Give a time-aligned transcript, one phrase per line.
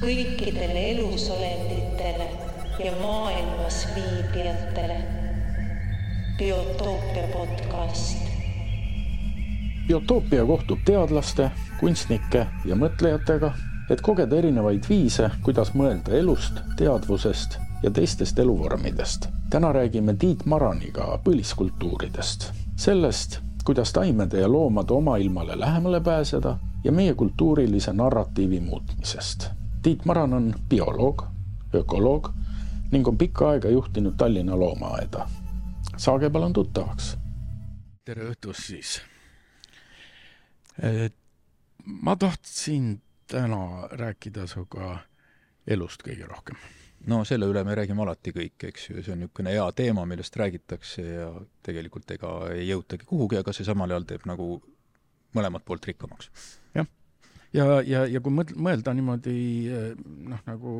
[0.00, 2.30] kõikidele elusolenditele
[2.84, 4.96] ja maailmas viibijatele.
[6.38, 8.18] biotoopia podcast.
[9.88, 13.52] biotoopia kohtub teadlaste, kunstnike ja mõtlejatega,
[13.90, 19.28] et kogeda erinevaid viise, kuidas mõelda elust, teadvusest ja teistest eluvormidest.
[19.50, 27.14] täna räägime Tiit Maraniga põliskultuuridest, sellest, kuidas taimede ja loomade omailmale lähemale pääseda ja meie
[27.14, 29.56] kultuurilise narratiivi muutmisest.
[29.86, 31.22] Tiit Maran on bioloog,
[31.74, 32.32] ökoloog
[32.90, 35.28] ning on pikka aega juhtinud Tallinna loomaaeda.
[35.96, 37.16] saage palun tuttavaks.
[38.04, 39.02] tere õhtust siis.
[41.84, 44.98] ma tahtsin täna rääkida sinuga
[45.66, 46.58] elust kõige rohkem
[47.06, 50.36] no selle üle me räägime alati kõik, eks ju, see on niisugune hea teema, millest
[50.36, 51.30] räägitakse ja
[51.62, 54.56] tegelikult ega ei jõutagi kuhugi, aga see samal ajal teeb nagu
[55.38, 56.30] mõlemat poolt rikkamaks.
[57.54, 59.36] Ja, ja, ja, kui mõt-, mõelda niimoodi
[60.30, 60.76] noh, nagu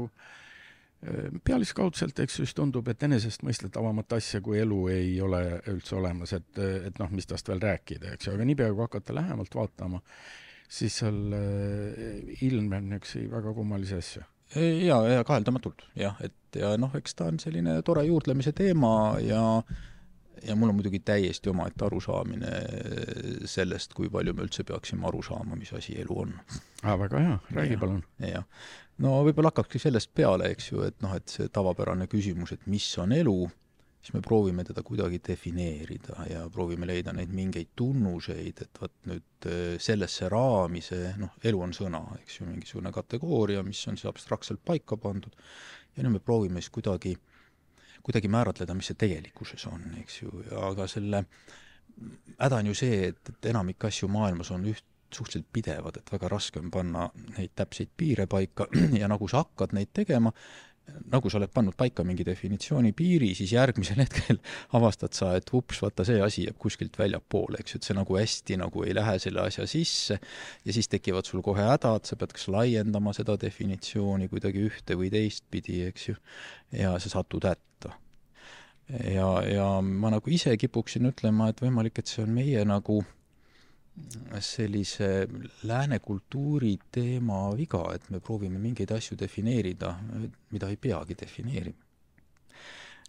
[1.47, 6.49] pealiskaudselt, eks ju, siis tundub, et enesestmõistetavamat asja kui elu ei ole üldse olemas, et,
[6.59, 10.01] et noh, mis tast veel rääkida, eks ju, aga niipea, kui hakata lähemalt vaatama,
[10.67, 11.21] siis seal
[12.41, 14.25] ilmneb niisuguseid väga kummalisi asju.
[14.57, 19.43] Ja, ja kaheldamatult jah, et ja noh, eks ta on selline tore juurdlemise teema ja
[20.43, 22.53] ja mul on muidugi täiesti omaette arusaamine
[23.49, 26.35] sellest, kui palju me üldse peaksime aru saama, mis asi elu on.
[26.83, 28.03] aa, väga hea, räägi palun.
[28.21, 28.45] jah.
[28.99, 32.89] no võib-olla hakkakski sellest peale, eks ju, et noh, et see tavapärane küsimus, et mis
[33.03, 33.39] on elu
[34.07, 39.49] siis me proovime teda kuidagi defineerida ja proovime leida neid mingeid tunnuseid, et vot nüüd
[39.51, 44.07] äh, sellesse raami see, noh, elu on sõna, eks ju, mingisugune kategooria, mis on siis
[44.11, 45.35] abstraktselt paika pandud,
[45.97, 47.17] ja nüüd me proovime siis kuidagi,
[48.07, 51.25] kuidagi määratleda, mis see tegelikkuses on, eks ju, aga selle
[52.39, 56.29] häda on ju see, et, et enamik asju maailmas on üht, suhteliselt pidevad, et väga
[56.29, 58.67] raske on panna neid täpseid piire paika
[59.01, 60.33] ja nagu sa hakkad neid tegema,
[61.11, 64.39] nagu sa oled pannud paika mingi definitsiooni piiri, siis järgmisel hetkel
[64.79, 68.19] avastad sa, et ups, vaata see asi jääb kuskilt väljapoole, eks ju, et see nagu
[68.19, 72.35] hästi nagu ei lähe selle asja sisse ja siis tekivad sul kohe hädad, sa pead
[72.37, 76.19] kas laiendama seda definitsiooni kuidagi ühte või teistpidi, eks ju,
[76.77, 77.95] ja sa satud hätta.
[79.11, 83.03] ja, ja ma nagu ise kipuksin ütlema, et võimalik, et see on meie nagu
[84.41, 85.27] sellise
[85.65, 89.95] lääne kultuuri teema viga, et me proovime mingeid asju defineerida,
[90.53, 91.83] mida ei peagi defineerima.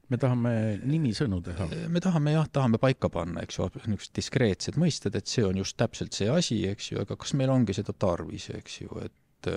[0.07, 0.51] me tahame
[0.87, 1.67] nimisõnu teha?
[1.91, 5.77] me tahame jah, tahame paika panna, eks ju, niisugused diskreetsed mõisted, et see on just
[5.77, 9.51] täpselt see asi, eks ju, aga kas meil ongi seda tarvis, eks ju, et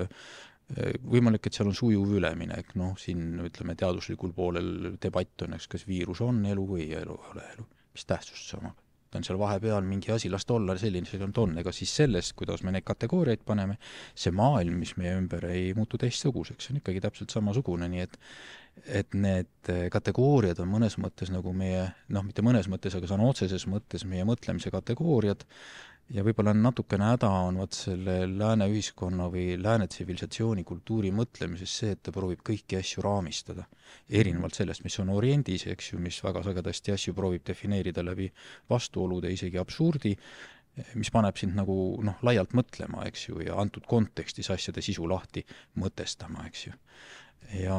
[1.07, 5.87] võimalik, et seal on sujuv üleminek, noh, siin ütleme, teaduslikul poolel debatt on, eks, kas
[5.87, 8.79] viirus on elu või elu, ei ole elu, mis tähtsust see omab
[9.19, 12.35] on seal vahepeal mingi asi, las ta olla selline, selline ta on, ega siis sellest,
[12.39, 13.77] kuidas me neid kategooriaid paneme,
[14.15, 18.19] see maailm, mis meie ümber ei muutu teistsuguseks, see on ikkagi täpselt samasugune, nii et
[18.87, 21.83] et need kategooriad on mõnes mõttes nagu meie,
[22.15, 25.43] noh, mitte mõnes mõttes, aga sõna otseses mõttes meie mõtlemise kategooriad,
[26.11, 31.95] ja võib-olla natukene häda on vot selle lääne ühiskonna või lääne tsivilisatsiooni kultuuri mõtlemises see,
[31.95, 33.67] et ta proovib kõiki asju raamistada.
[34.09, 38.31] erinevalt sellest, mis on Oriendis, eks ju, mis väga sagedasti asju proovib defineerida läbi
[38.71, 40.17] vastuolude, isegi absurdi,
[40.95, 41.75] mis paneb sind nagu
[42.07, 45.45] noh, laialt mõtlema, eks ju, ja antud kontekstis asjade sisu lahti
[45.79, 46.73] mõtestama, eks ju.
[47.59, 47.79] ja,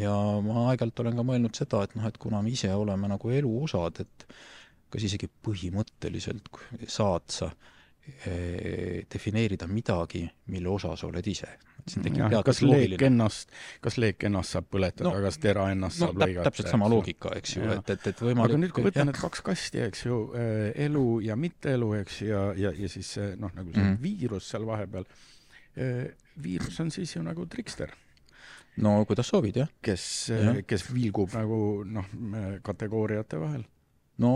[0.00, 0.14] ja
[0.44, 3.56] ma aeg-ajalt olen ka mõelnud seda, et noh, et kuna me ise oleme nagu elu
[3.64, 4.28] osad, et
[4.94, 6.50] kas isegi põhimõtteliselt
[6.86, 10.22] saad sa eh, defineerida midagi,
[10.54, 11.50] mille osa sa oled ise.
[11.84, 13.50] Kas leek ennast,
[13.84, 16.44] kas leek ennast saab põletada no,, kas tera ennast no, saab täp, lõigata?
[16.48, 19.44] täpselt sama loogika, eks ju, et, et, et võimalik aga nüüd, kui võtta need kaks
[19.44, 23.74] kasti, eks ju, eh, elu ja mitteelu, eks, ja, ja, ja siis see noh, nagu
[23.74, 25.04] see mm viirus seal vahepeal,
[25.76, 27.92] eh, viirus on siis ju nagu trikster
[28.80, 29.76] no kuidas soovid, jah.
[29.84, 32.08] kes ja., kes vilgub nagu noh,
[32.64, 33.68] kategooriate vahel
[34.22, 34.30] no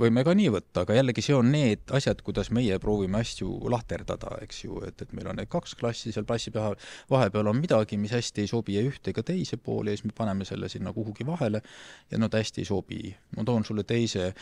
[0.00, 4.38] võime ka nii võtta, aga jällegi see on need asjad, kuidas meie proovime asju lahterdada,
[4.44, 6.78] eks ju, et, et meil on need kaks klassi seal klassi peal,
[7.12, 10.16] vahepeal on midagi, mis hästi ei sobi ei ühte ega teise poole ja siis me
[10.16, 11.62] paneme selle sinna kuhugi vahele
[12.10, 13.14] ja no ta hästi ei sobi.
[13.36, 14.32] ma toon sulle teise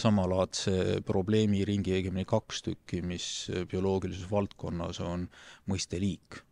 [0.00, 5.28] samalaadse probleemiringi, õigemini kaks tükki, mis bioloogilises valdkonnas on
[5.68, 6.44] mõiste liik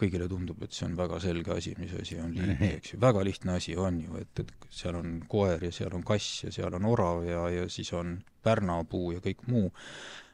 [0.00, 3.24] kõigile tundub, et see on väga selge asi, mis asi on liik, eks ju, väga
[3.26, 6.74] lihtne asi on ju, et, et seal on koer ja seal on kass ja seal
[6.78, 9.68] on orav ja, ja siis on pärnapuu ja kõik muu,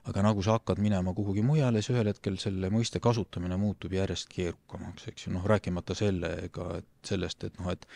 [0.07, 4.31] aga nagu sa hakkad minema kuhugi mujale, siis ühel hetkel selle mõiste kasutamine muutub järjest
[4.31, 7.89] keerukamaks, eks ju, noh, rääkimata sellega, et sellest, et noh, et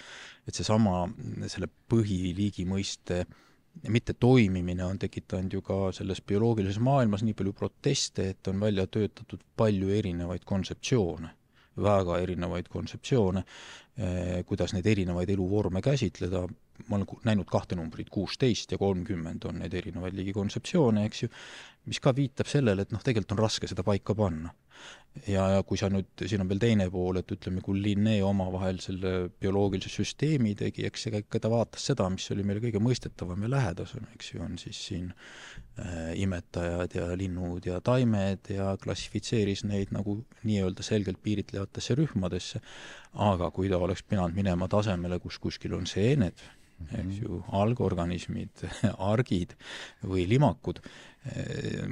[0.49, 1.05] et seesama,
[1.53, 3.23] selle põhiliigi mõiste
[3.87, 8.89] mitte toimimine on tekitanud ju ka selles bioloogilises maailmas nii palju proteste, et on välja
[8.91, 11.31] töötatud palju erinevaid kontseptsioone
[11.83, 13.45] väga erinevaid kontseptsioone,
[14.49, 16.45] kuidas neid erinevaid eluvorme käsitleda,
[16.89, 21.31] ma olen näinud kahte numbrit, kuusteist ja kolmkümmend on neid erinevaid liigi kontseptsioone, eks ju,
[21.89, 24.53] mis ka viitab sellele, et noh, tegelikult on raske seda paika panna.
[25.27, 28.79] Ja, ja kui sa nüüd, siin on veel teine pool, et ütleme, kui Linné omavahel
[28.81, 29.11] selle
[29.43, 33.51] bioloogilise süsteemi tegi, eks ega ikka ta vaatas seda, mis oli meile kõige mõistetavam ja
[33.57, 39.91] lähedasem, eks ju, on siis siin äh, imetajad ja linnud ja taimed ja klassifitseeris neid
[39.97, 42.63] nagu nii-öelda selgelt piiritlevatesse rühmadesse,
[43.27, 46.39] aga kui ta oleks pidanud minema tasemele, kus kuskil on seened,
[46.89, 48.65] eks ju, algorganismid,
[49.13, 49.59] argid
[50.07, 50.81] või limakud,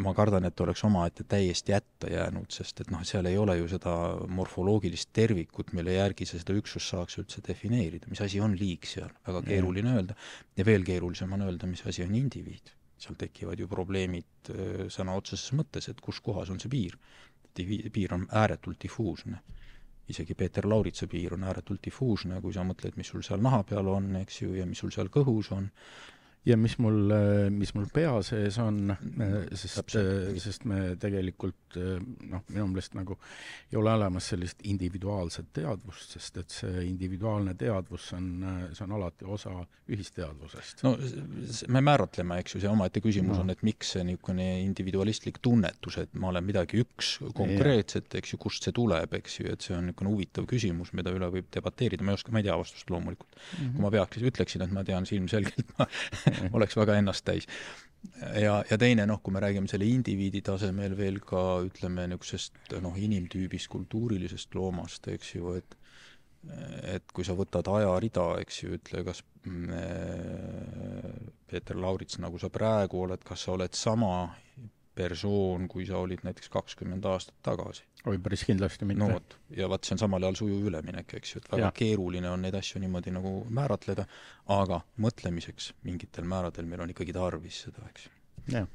[0.00, 3.66] ma kardan, et oleks omaette täiesti jätta jäänud, sest et noh, seal ei ole ju
[3.68, 3.92] seda
[4.32, 9.12] morfoloogilist tervikut, mille järgi sa seda üksust saaks üldse defineerida, mis asi on liik seal,
[9.28, 10.16] väga keeruline öelda.
[10.56, 12.72] ja veel keerulisem on öelda, mis asi on indiviid.
[12.98, 16.96] seal tekivad ju probleemid eh, sõna otseses mõttes, et kus kohas on see piir.
[17.92, 19.42] piir on ääretult difuusne.
[20.08, 23.88] isegi Peeter Lauritsa piir on ääretult difuusne, kui sa mõtled, mis sul seal naha peal
[23.88, 25.68] on, eks ju, ja mis sul seal kõhus on,
[26.46, 27.12] ja mis mul,
[27.54, 28.92] mis mul pea sees on,
[29.52, 29.96] sest,
[30.42, 33.18] sest me tegelikult noh, minu meelest nagu
[33.72, 38.30] ei ole olemas sellist individuaalset teadvust, sest et see individuaalne teadvus on,
[38.72, 39.52] see on alati osa
[39.88, 40.82] ühisteadvusest.
[40.86, 40.94] no
[41.74, 43.44] me määratleme, eks ju, see omaette küsimus no.
[43.44, 48.40] on, et miks see niisugune individualistlik tunnetus, et ma olen midagi üks konkreetset, eks ju,
[48.42, 52.04] kust see tuleb, eks ju, et see on niisugune huvitav küsimus, mida üle võib debateerida,
[52.04, 53.58] ma ei oska, ma ei tea vastust loomulikult mm.
[53.58, 53.74] -hmm.
[53.76, 55.88] kui ma peaks, ütleksin, et ma tean, siis ilmselgelt ma
[56.56, 57.48] oleks väga ennast täis.
[58.38, 62.96] ja, ja teine noh, kui me räägime selle indiviidi tasemel veel ka ütleme niisugusest noh,
[62.96, 65.78] inimtüübist, kultuurilisest loomast, eks ju, et
[66.94, 69.72] et kui sa võtad ajarida, eks ju, ütle, kas mm,
[71.50, 74.12] Peeter Laurits, nagu sa praegu oled, kas sa oled sama
[74.98, 77.84] persoon, kui sa olid näiteks kakskümmend aastat tagasi.
[78.06, 79.02] oi, päris kindlasti mitte.
[79.04, 81.74] no vot, ja vaat see on samal ajal sujuv üleminek, eks ju, et väga ja.
[81.82, 84.06] keeruline on neid asju niimoodi nagu määratleda,
[84.54, 88.08] aga mõtlemiseks mingitel määradel meil on ikkagi tarvis seda, eks
[88.54, 88.66] jah.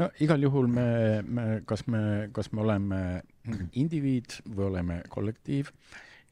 [0.00, 0.88] no igal juhul me,
[1.22, 2.02] me, kas me,
[2.34, 3.02] kas me oleme
[3.84, 5.70] indiviid või oleme kollektiiv,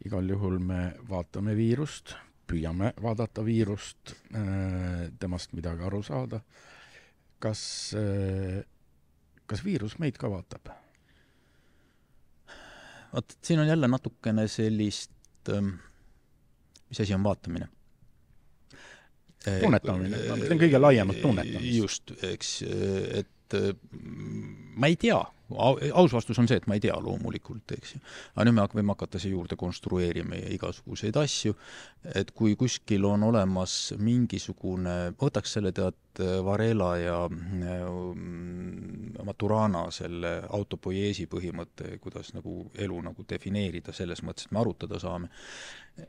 [0.06, 2.16] igal juhul me vaatame viirust,
[2.50, 6.40] püüame vaadata viirust, äh, temast midagi aru saada,
[7.40, 7.62] kas
[7.98, 8.60] äh,
[9.50, 10.70] kas viirus meid ka vaatab?
[13.10, 15.12] vot siin on jälle natukene sellist,
[15.50, 15.74] ähm,
[16.88, 17.68] mis asi on vaatamine?
[19.40, 21.72] tunnetamine, ma mõtlen kõige laiemat tunnetamist.
[21.72, 22.50] just, eks,
[23.16, 23.74] et äh,
[24.76, 25.20] ma ei tea
[25.92, 28.00] aus vastus on see, et ma ei tea loomulikult, eks ju.
[28.34, 31.56] aga nüüd me võime hakata siia juurde konstrueerima igasuguseid asju,
[32.14, 35.98] et kui kuskil on olemas mingisugune, võtaks selle tead
[36.44, 44.54] Varela ja mm, Maturana selle autopoieesi põhimõte, kuidas nagu elu nagu defineerida selles mõttes, et
[44.54, 45.30] me arutada saame,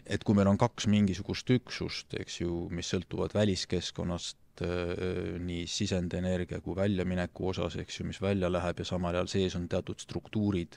[0.05, 6.59] et kui meil on kaks mingisugust üksust, eks ju, mis sõltuvad väliskeskkonnast, Äh, nii sisendienergia
[6.61, 10.75] kui väljamineku osas, eks ju, mis välja läheb ja samal ajal sees on teatud struktuurid,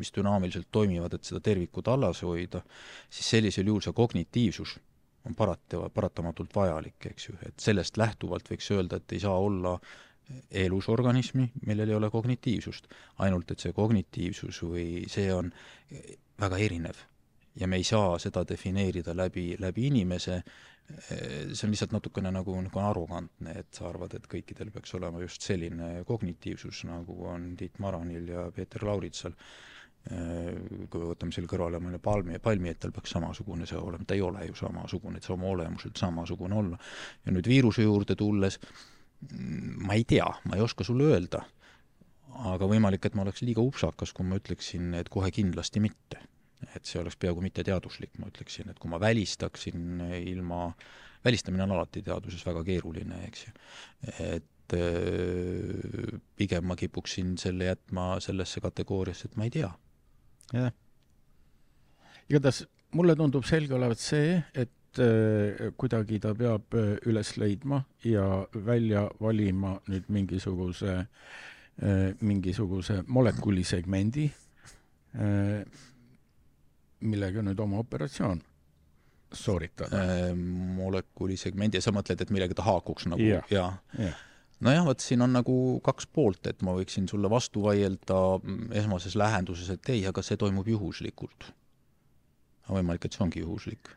[0.00, 2.62] mis dünaamiliselt toimivad, et seda tervikut alles hoida,
[3.10, 4.76] siis sellisel juhul see kognitiivsus
[5.26, 9.74] on parat-, paratamatult vajalik, eks ju, et sellest lähtuvalt võiks öelda, et ei saa olla
[10.62, 12.88] elus organismi, millel ei ole kognitiivsust.
[13.26, 15.52] ainult et see kognitiivsus või see on
[16.40, 17.04] väga erinev
[17.56, 20.40] ja me ei saa seda defineerida läbi, läbi inimese,
[20.86, 25.46] see on lihtsalt natukene nagu, nagu arrogantne, et sa arvad, et kõikidel peaks olema just
[25.46, 29.34] selline kognitiivsus, nagu on Tiit Maranil ja Peeter Lauritsal.
[30.06, 34.14] kui me võtame selle kõrvale mõne palmi, palmi, et tal peaks samasugune see olema, ta
[34.14, 36.78] ei ole ju samasugune, et see oma olemuselt samasugune olla.
[37.26, 38.60] ja nüüd viiruse juurde tulles,
[39.82, 41.42] ma ei tea, ma ei oska sulle öelda,
[42.52, 46.22] aga võimalik, et ma oleks liiga upsakas, kui ma ütleksin, et kohe kindlasti mitte
[46.74, 50.68] et see oleks peaaegu mitteteaduslik, ma ütleksin, et kui ma välistaksin ilma,
[51.24, 53.56] välistamine on alati teaduses väga keeruline, eks ju,
[54.26, 54.76] et
[56.36, 59.70] pigem ma kipuksin selle jätma sellesse kategooriasse, et ma ei tea.
[60.52, 60.72] jah.
[62.30, 64.72] igatahes mulle tundub selge olevat see, et
[65.76, 66.74] kuidagi ta peab
[67.06, 71.02] üles leidma ja välja valima nüüd mingisuguse,
[72.24, 74.30] mingisuguse molekulisegmendi,
[77.00, 78.42] millega nüüd oma operatsioon
[79.32, 80.30] sooritada äh,.
[80.76, 83.66] molekulisegmendi ja sa mõtled, et millega ta haakuks nagu ja, ja.
[83.98, 84.12] ja.?
[84.64, 88.20] nojah, vot siin on nagu kaks poolt, et ma võiksin sulle vastu vaielda
[88.80, 91.50] esmases lähenduses, et ei, aga see toimub juhuslikult.
[92.70, 93.90] võimalik, et see ongi juhuslik.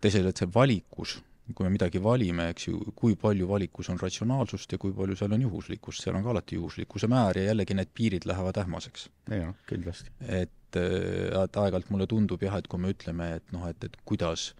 [0.00, 1.18] teisalt, et see valikus
[1.56, 5.32] kui me midagi valime, eks ju, kui palju valikus on ratsionaalsust ja kui palju seal
[5.32, 9.08] on juhuslikkust, seal on ka alati juhuslikkuse määr ja jällegi need piirid lähevad ähmaseks.
[9.32, 10.12] jah, kindlasti.
[10.20, 14.00] et et, et aeg-ajalt mulle tundub jah, et kui me ütleme, et noh, et, et
[14.08, 14.52] kuidas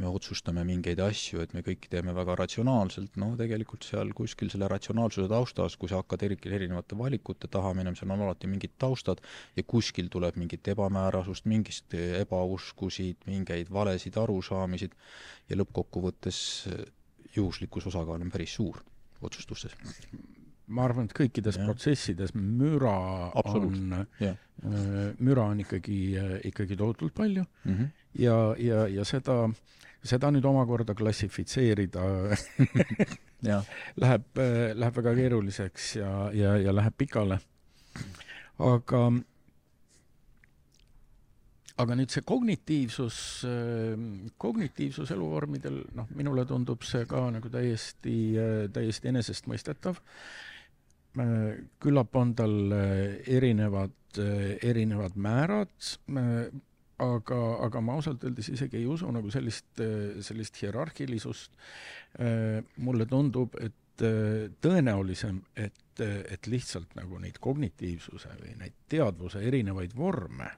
[0.00, 4.68] me otsustame mingeid asju, et me kõik teeme väga ratsionaalselt, no tegelikult seal kuskil selle
[4.70, 9.20] ratsionaalsuse taustas, kui sa hakkad eri, erinevate valikute taha minema, seal on alati mingid taustad
[9.56, 14.96] ja kuskil tuleb mingit ebamäärasust, mingist ebauskusid, mingeid valesid arusaamisid
[15.50, 16.42] ja lõppkokkuvõttes
[17.36, 18.80] juhuslikkuse osakaal on päris suur
[19.20, 19.76] otsustustes
[20.70, 21.66] ma arvan, et kõikides ja.
[21.66, 22.94] protsessides müra
[23.42, 24.36] on, äh,
[25.18, 27.88] müra on ikkagi, äh, ikkagi tohutult palju mm -hmm.
[28.22, 29.50] ja, ja, ja seda,
[30.02, 32.04] seda nüüd omakorda klassifitseerida
[34.04, 37.40] läheb, äh, läheb väga keeruliseks ja, ja, ja läheb pikale.
[38.58, 39.10] aga
[41.80, 43.46] aga nüüd see kognitiivsus,
[44.36, 48.36] kognitiivsus eluvormidel, noh, minule tundub see ka nagu täiesti,
[48.72, 49.96] täiesti enesestmõistetav.
[51.82, 52.54] Küllap on tal
[53.26, 53.96] erinevad,
[54.62, 55.72] erinevad määrad,
[57.00, 59.82] aga, aga ma ausalt öeldes isegi ei usu nagu sellist,
[60.22, 61.50] sellist hierarhilisust.
[62.86, 64.06] mulle tundub, et
[64.62, 70.48] tõenäolisem, et, et lihtsalt nagu neid kognitiivsuse või neid teadvuse erinevaid vorme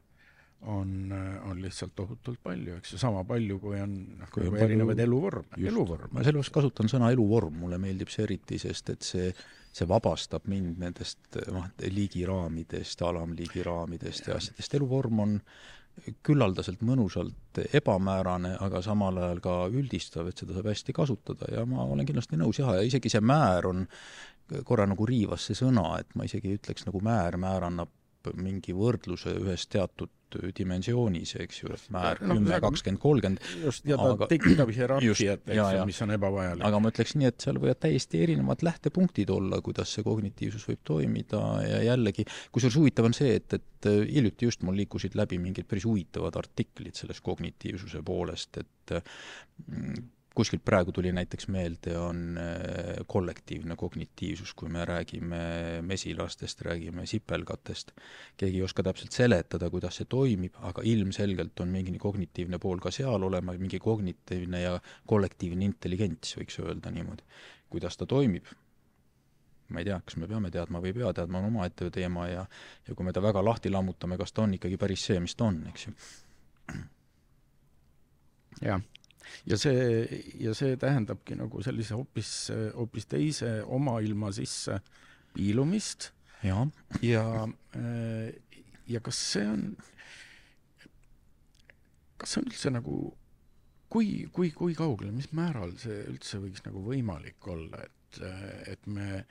[0.63, 1.13] on,
[1.45, 5.59] on lihtsalt tohutult palju, eks ju, sama palju, kui on, noh, kui on erinevaid eluvorme,
[5.59, 6.13] eluvorme.
[6.15, 9.33] ma sellepärast kasutan sõna eluvorm, mulle meeldib see eriti, sest et see,
[9.73, 15.39] see vabastab mind nendest noh, liigiraamidest, alamliigi raamidest ja asjadest, eluvorm on
[16.25, 21.85] küllaldaselt mõnusalt ebamäärane, aga samal ajal ka üldistav, et seda saab hästi kasutada ja ma
[21.85, 23.85] olen kindlasti nõus jah, ja isegi see määr on,
[24.69, 27.93] korra nagu riivas see sõna, et ma isegi ei ütleks nagu määr, määr annab
[28.39, 30.11] mingi võrdluse ühes teatud
[30.57, 33.43] dimensioonis, eks ju, et määr kümme, kakskümmend, kolmkümmend.
[33.67, 36.65] just, ja ta tekitab hierarhiat, eks ju, mis on ebavajalik.
[36.69, 40.81] aga ma ütleks nii, et seal võivad täiesti erinevad lähtepunktid olla, kuidas see kognitiivsus võib
[40.89, 42.25] toimida ja jällegi,
[42.55, 46.97] kusjuures huvitav on see, et, et hiljuti just mul liikusid läbi mingid päris huvitavad artiklid
[46.99, 48.97] sellest kognitiivsuse poolest, et
[49.67, 50.01] mm,
[50.35, 55.43] kuskilt praegu tuli näiteks meelde, on äh, kollektiivne kognitiivsus, kui me räägime
[55.83, 57.93] mesilastest, räägime sipelgatest.
[58.37, 62.91] keegi ei oska täpselt seletada, kuidas see toimib, aga ilmselgelt on mingi kognitiivne pool ka
[62.91, 67.23] seal olema, mingi kognitiivne ja kollektiivne intelligents, võiks öelda niimoodi.
[67.73, 68.47] kuidas ta toimib,
[69.69, 72.47] ma ei tea, kas me peame teadma või ei pea teadma, on omaette teema ja
[72.89, 75.49] ja kui me ta väga lahti lammutame, kas ta on ikkagi päris see, mis ta
[75.49, 75.95] on, eks ju.
[78.63, 78.83] jah
[79.49, 80.07] ja see,
[80.41, 82.33] ja see tähendabki nagu sellise hoopis,
[82.77, 84.81] hoopis teise oma ilma sisse
[85.35, 86.11] piilumist.
[86.43, 86.67] ja,
[87.03, 87.25] ja,
[88.89, 89.65] ja kas see on,
[92.19, 92.99] kas see on üldse nagu,
[93.93, 98.23] kui, kui, kui kaugele, mis määral see üldse võiks nagu võimalik olla, et,
[98.75, 99.25] et me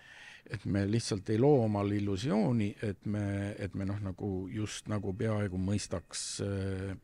[0.51, 5.13] et me lihtsalt ei loo omale illusiooni, et me, et me noh, nagu just nagu
[5.15, 6.95] peaaegu mõistaks Äh,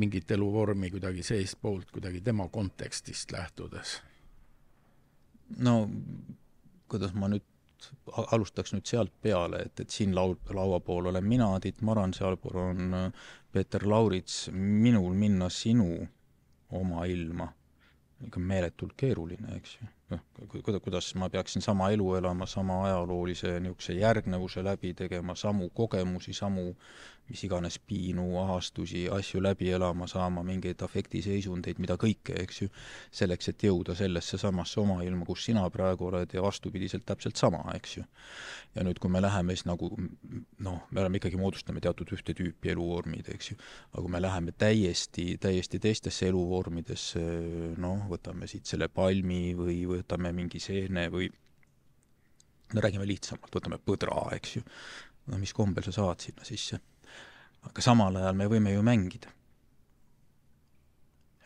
[0.00, 3.98] mingit eluvormi kuidagi seestpoolt, kuidagi tema kontekstist lähtudes?
[5.58, 5.90] no
[6.88, 7.44] kuidas ma nüüd
[8.32, 12.58] alustaks nüüd sealt peale, et, et siin laul, laua pool olen mina, Tiit Maran, sealpool
[12.58, 15.92] on äh, Peeter Laurits, minul minna sinu
[16.74, 17.46] oma ilma,
[18.26, 19.88] ikka meeletult keeruline, eks ju.
[20.12, 20.22] Noh,
[20.64, 26.72] kuidas, ma peaksin sama elu elama, sama ajaloolise niisuguse järgnevuse läbi tegema, samu kogemusi, samu
[27.28, 32.68] mis iganes piinu, ahastusi, asju läbi elama, saama mingeid afektiseisundeid, mida kõike, eks ju,
[33.20, 37.60] selleks, et jõuda sellesse samasse oma ilma, kus sina praegu oled ja vastupidiselt täpselt sama,
[37.76, 38.06] eks ju.
[38.74, 39.90] ja nüüd, kui me läheme siis nagu
[40.64, 43.58] noh, me oleme ikkagi, moodustame teatud ühte tüüpi eluvormid, eks ju,
[43.92, 47.24] aga kui me läheme täiesti, täiesti teistesse eluvormidesse,
[47.80, 51.28] noh, võtame siit selle palmi või võtame mingi seene või
[52.74, 54.62] no räägime lihtsamalt, võtame põdra, eks ju,
[55.32, 56.80] no mis kombel sa saad sinna sisse?
[57.68, 59.34] Aga samal ajal me võime ju mängida.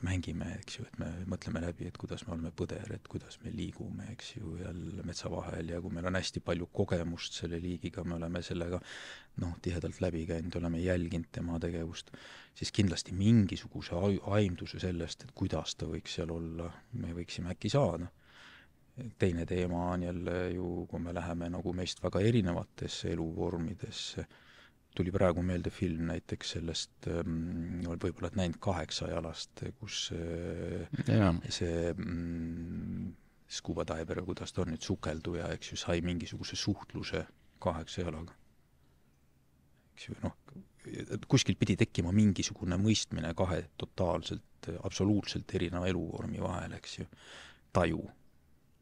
[0.02, 3.52] mängime, eks ju, et me mõtleme läbi, et kuidas me oleme põder, et kuidas me
[3.54, 8.02] liigume, eks ju, jälle metsa vahel ja kui meil on hästi palju kogemust selle liigiga,
[8.02, 8.80] me oleme sellega
[9.44, 12.10] noh, tihedalt läbi käinud, oleme jälginud tema tegevust,
[12.58, 13.94] siis kindlasti mingisuguse
[14.34, 16.66] aimduse sellest, et kuidas ta võiks seal olla,
[16.98, 18.10] me võiksime äkki saada
[19.18, 24.26] teine teema on jälle ju, kui me läheme nagu meist väga erinevatesse eluvormidesse,
[24.96, 30.10] tuli praegu meelde film näiteks sellest ähm,, võib-olla oled näinud Kaheksajalast, kus
[31.08, 31.32] ja.
[31.48, 33.14] see mm,
[33.52, 37.24] scuba diver kuidas ta on nüüd, sukelduja, eks ju, sai mingisuguse suhtluse
[37.62, 38.36] kaheksa jalaga.
[39.94, 40.36] eks ju, noh,
[41.30, 47.06] kuskilt pidi tekkima mingisugune mõistmine kahe totaalselt, absoluutselt erineva eluvormi vahel, eks ju,
[47.72, 48.02] taju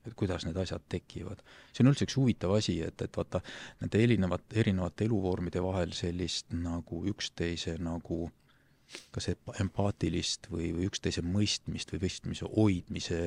[0.06, 1.42] et kuidas need asjad tekivad.
[1.72, 3.42] see on üldse üks huvitav asi, et, et vaata,
[3.82, 8.30] nende erinevat, erinevate eluvormide vahel sellist nagu üksteise nagu
[9.14, 9.28] kas
[9.62, 13.20] empaatilist või, või üksteise mõistmist või mõistmise hoidmise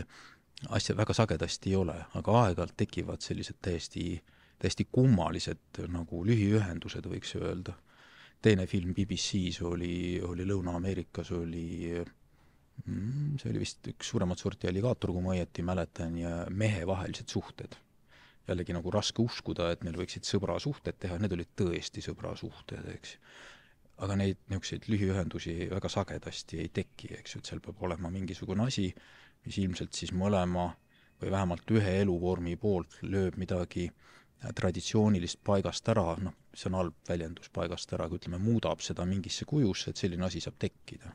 [0.69, 4.21] asja väga sagedasti ei ole, aga aeg-ajalt tekivad sellised täiesti,
[4.59, 7.75] täiesti kummalised nagu lühiühendused, võiks öelda.
[8.43, 12.03] teine film BBC-s oli, oli Lõuna-Ameerikas, oli
[12.85, 17.79] mm, see oli vist üks suuremat sorti alligaator, kui ma õieti mäletan, ja mehevahelised suhted.
[18.47, 23.17] jällegi nagu raske uskuda, et neil võiksid sõbrasuhted teha, need olid tõesti sõbrasuhted, eks.
[24.03, 28.65] aga neid niisuguseid lühiühendusi väga sagedasti ei teki, eks ju, et seal peab olema mingisugune
[28.67, 28.89] asi,
[29.45, 30.73] mis ilmselt siis mõlema
[31.21, 33.87] või vähemalt ühe eluvormi poolt lööb midagi
[34.51, 39.47] traditsioonilist paigast ära, noh, see on halb väljendus, paigast ära, aga ütleme, muudab seda mingisse
[39.47, 41.13] kujusse, et selline asi saab tekkida.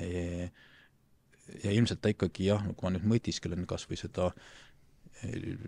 [0.00, 4.30] Ja ilmselt ta ikkagi jah, kui ma nüüd mõtisklen kas või seda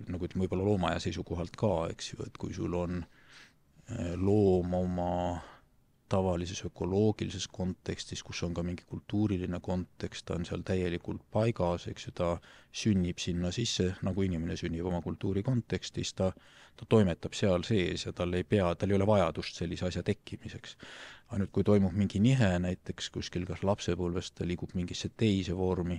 [0.08, 5.12] nagu ütleme, võib-olla loomaaia seisukohalt ka, eks ju, et kui sul on eh, loom oma
[6.08, 12.08] tavalises ökoloogilises kontekstis, kus on ka mingi kultuuriline kontekst, ta on seal täielikult paigas, eks
[12.08, 12.30] ju, ta
[12.72, 16.32] sünnib sinna sisse, nagu inimene sünnib oma kultuuri kontekstis, ta,
[16.78, 20.76] ta toimetab seal sees ja tal ei pea, tal ei ole vajadust sellise asja tekkimiseks.
[21.34, 25.98] ainult kui toimub mingi nihe näiteks kuskil kas lapsepõlvest, ta liigub mingisse teise vormi,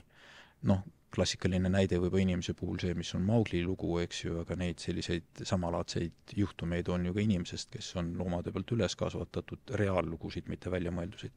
[0.65, 0.81] noh,
[1.13, 5.41] klassikaline näide võib-olla inimese puhul see, mis on Maugli lugu, eks ju, aga neid selliseid
[5.47, 11.33] samalaadseid juhtumeid on ju ka inimesest, kes on loomade pealt üles kasvatatud, reaallugusid, mitte väljamõeldusid,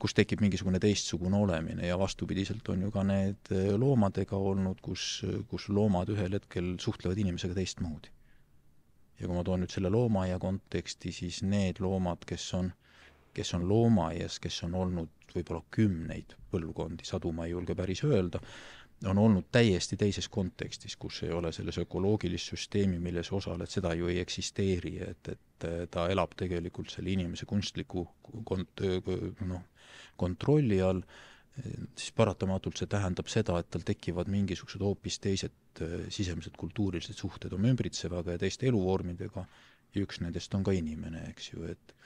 [0.00, 5.68] kus tekib mingisugune teistsugune olemine ja vastupidiselt on ju ka need loomadega olnud, kus, kus
[5.68, 8.15] loomad ühel hetkel suhtlevad inimesega teistmoodi.
[9.20, 12.72] Ja kui ma toon nüüd selle loomaaia konteksti, siis need loomad, kes on
[13.36, 18.40] kes on loomaaias, kes on olnud võib-olla kümneid põlvkondi, sadu ma ei julge päris öelda,
[19.04, 24.08] on olnud täiesti teises kontekstis, kus ei ole selles ökoloogilist süsteemi, milles osaled, seda ju
[24.08, 28.06] ei eksisteeri, et, et ta elab tegelikult selle inimese kunstliku
[28.48, 28.84] kont-,
[29.50, 29.66] noh,
[30.16, 31.04] kontrolli all,
[31.62, 37.54] siis paratamatult see tähendab seda, et tal tekivad mingisugused hoopis teised äh, sisemised kultuurilised suhted.
[37.56, 39.46] Oma ümbritsevaga ja teiste eluvormidega
[39.94, 41.96] ja üks nendest on ka inimene, eks ju, et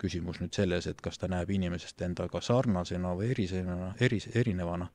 [0.00, 4.88] küsimus nüüd selles, et kas ta näeb inimesest endaga sarnasena või erisena, eri, erinevana,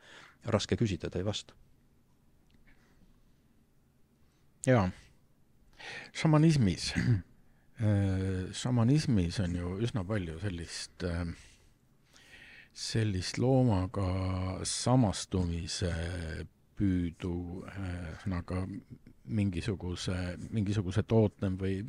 [0.49, 1.53] raske küsida, ta ei vasta.
[4.65, 4.89] jaa,
[6.13, 6.91] šamanismis.
[7.75, 11.25] Äh, šamanismis on ju üsna palju sellist, äh,
[12.75, 14.09] sellist loomaga
[14.67, 15.91] samastumise
[16.75, 18.65] püüdu, ühesõnaga
[19.25, 20.15] mingisuguse,
[20.51, 21.79] mingisuguse tootem või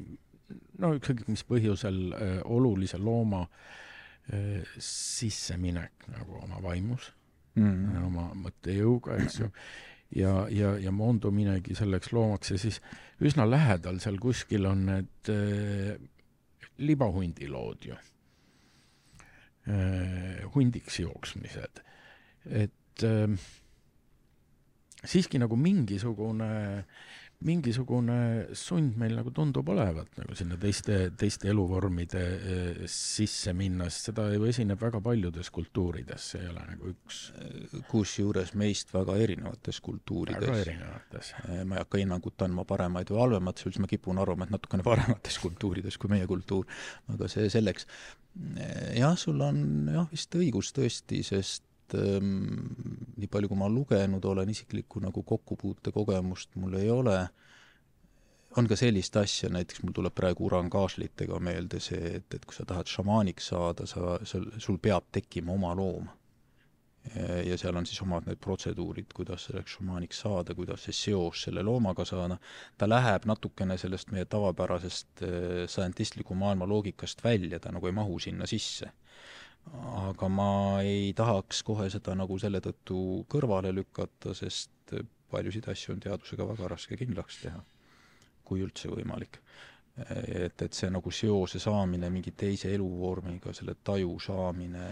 [0.78, 7.10] no ükskõik mis põhjusel äh, olulise looma äh, sisseminek nagu oma vaimus
[7.58, 8.06] mm, -hmm.
[8.06, 9.50] oma mõttejõuga, eks ju,
[10.22, 12.80] ja, ja, ja moonduminegi selleks loomaks ja siis
[13.20, 15.96] üsna lähedal seal kuskil on need äh,
[16.78, 18.15] libahundi lood ju äh,,
[20.54, 21.80] hundiks jooksmised,
[22.46, 23.32] et äh,
[25.04, 27.04] siiski nagu mingisugune äh,
[27.44, 28.18] mingisugune
[28.56, 34.28] sund meil nagu tundub olevat nagu sinna teiste, teiste eluvormide eh, sisse minna, sest seda
[34.32, 37.20] ju esineb väga paljudes kultuurides, see ei ole nagu üks
[37.90, 40.46] kusjuures meist väga erinevates kultuurides.
[40.46, 41.32] väga erinevates.
[41.44, 44.86] Eh, ma ei hakka hinnangut andma paremaid või halvemaid, siis ma kipun arvama, et natukene
[44.86, 46.64] paremates kultuurides kui meie kultuur,
[47.12, 47.88] aga see selleks.
[48.56, 52.46] Eh, jah, sul on jah, vist õigus tõesti, sest ähm,
[53.16, 57.18] nii palju, kui ma lugenud olen, isiklikku nagu kokkupuutekogemust mul ei ole,
[58.56, 62.66] on ka sellist asja, näiteks mul tuleb praegu urangaaslitega meelde see, et, et kui sa
[62.68, 66.08] tahad šamaaniks saada, sa, sul, sul peab tekkima oma loom.
[67.46, 71.62] ja seal on siis omad need protseduurid, kuidas selleks šamaaniks saada, kuidas see seos selle
[71.62, 72.40] loomaga saada,
[72.78, 75.30] ta läheb natukene sellest meie tavapärasest äh,
[75.70, 78.90] scientistliku maailma loogikast välja, ta nagu ei mahu sinna sisse
[79.74, 80.50] aga ma
[80.82, 82.98] ei tahaks kohe seda nagu selle tõttu
[83.30, 84.94] kõrvale lükata, sest
[85.30, 87.62] paljusid asju on teadusega väga raske kindlaks teha,
[88.46, 89.40] kui üldse võimalik.
[89.96, 94.82] et, et see nagu seose saamine mingi teise eluvormiga, selle taju saamine,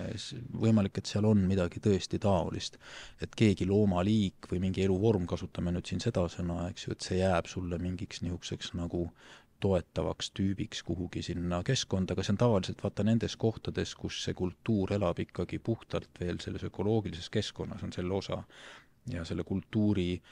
[0.63, 2.79] võimalik, et seal on midagi tõesti taolist.
[3.21, 7.21] et keegi loomaliik või mingi eluvorm, kasutame nüüd siin seda sõna, eks ju, et see
[7.21, 9.11] jääb sulle mingiks niisuguseks nagu
[9.65, 14.93] toetavaks tüübiks kuhugi sinna keskkonda, aga see on tavaliselt vaata nendes kohtades, kus see kultuur
[14.99, 18.43] elab ikkagi puhtalt veel selles ökoloogilises keskkonnas, on selle osa.
[19.13, 20.23] ja selle kultuuri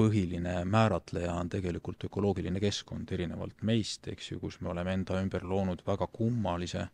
[0.00, 5.44] põhiline määratleja on tegelikult ökoloogiline keskkond, erinevalt meist, eks ju, kus me oleme enda ümber
[5.44, 6.86] loonud väga kummalise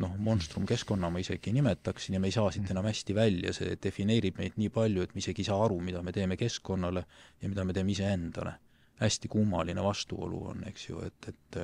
[0.00, 3.76] noh, monstrum keskkonna ma isegi nimetaksin ja me ei saa siit enam hästi välja, see
[3.84, 7.04] defineerib meid nii palju, et me isegi ei saa aru, mida me teeme keskkonnale
[7.42, 8.54] ja mida me teeme iseendale.
[9.00, 11.60] Hästi kummaline vastuolu on, eks ju, et, et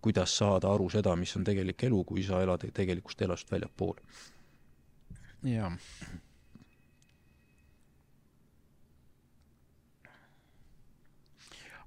[0.00, 3.96] kuidas saada aru seda, mis on tegelik elu, kui sa elad tegelikust elust väljapool.
[5.44, 5.72] jaa.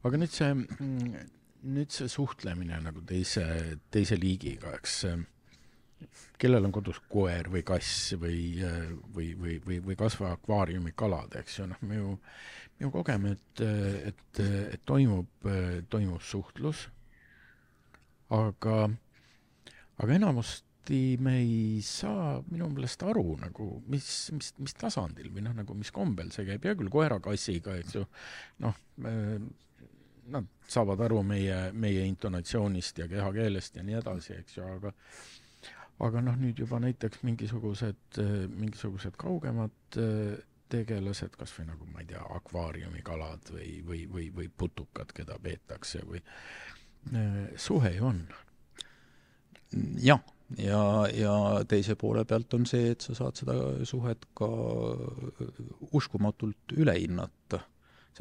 [0.04, 0.50] aga nüüd see,
[1.64, 3.46] nüüd see suhtlemine nagu teise,
[3.94, 4.98] teise liigiga, eks
[6.40, 8.60] kellel on kodus koer või kass või,
[9.16, 12.10] või, või, või, või kas või akvaariumikalad, eks ju, noh, me ju,
[12.78, 13.64] me ju kogeme, et,
[14.10, 15.48] et, et toimub,
[15.90, 16.88] toimub suhtlus.
[18.34, 18.78] Aga,
[20.02, 25.54] aga enamasti me ei saa minu meelest aru nagu, mis, mis, mis tasandil või noh,
[25.60, 28.08] nagu mis kombel see käib, hea küll, koera-kassiga, eks ju,
[28.66, 28.80] noh,
[30.34, 34.94] nad saavad aru meie, meie intonatsioonist ja kehakeelest ja nii edasi, eks ju, aga
[36.04, 38.18] aga noh, nüüd juba näiteks mingisugused,
[38.50, 39.94] mingisugused kaugemad
[40.74, 46.02] tegelased, kas või nagu ma ei tea, akvaariumikalad või, või, või, või putukad, keda peetakse
[46.10, 46.22] või
[47.12, 48.28] Äh, suhe ju on.
[49.98, 50.22] jah,
[50.58, 51.34] ja, ja
[51.68, 53.56] teise poole pealt on see, et sa saad seda
[53.90, 54.48] suhet ka
[55.98, 57.64] uskumatult üle hinnata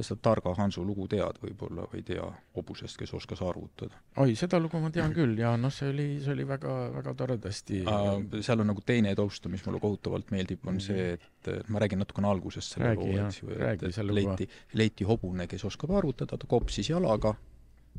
[0.01, 2.25] sa targa Hansu lugu tead võib-olla või ei tea
[2.57, 3.99] hobusest, kes oskas arvutada?
[4.23, 7.83] oi, seda lugu ma tean küll ja noh, see oli, see oli väga, väga toredasti
[7.85, 8.41] äh,.
[8.41, 12.31] seal on nagu teine taust, mis mulle kohutavalt meeldib, on see, et ma räägin natukene
[12.33, 14.49] algusest selle räägi, loo, eks ju, et, leiti,
[14.81, 17.37] leiti hobune, kes oskab arvutada, ta kopsis jalaga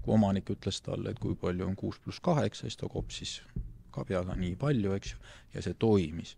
[0.01, 3.37] kui omanik ütles talle, et kui palju on kuus pluss kaheksa, siis ta kopsis
[3.93, 5.21] kabjaga nii palju, eks ju,
[5.53, 6.35] ja see toimis.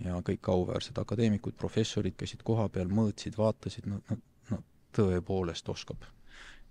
[0.00, 4.16] ja kõik auväärsed akadeemikud, professorid käisid kohapeal, mõõtsid, vaatasid, no, no
[4.96, 6.08] tõepoolest oskab.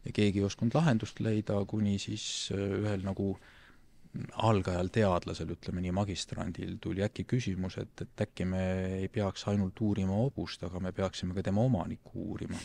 [0.06, 3.34] ja keegi ei osanud lahendust leida, kuni siis äh, ühel nagu
[4.42, 8.64] algajal teadlasel, ütleme nii, magistrandil tuli äkki küsimus, et, et äkki me
[9.02, 12.58] ei peaks ainult uurima hobust, aga me peaksime ka tema omanikku uurima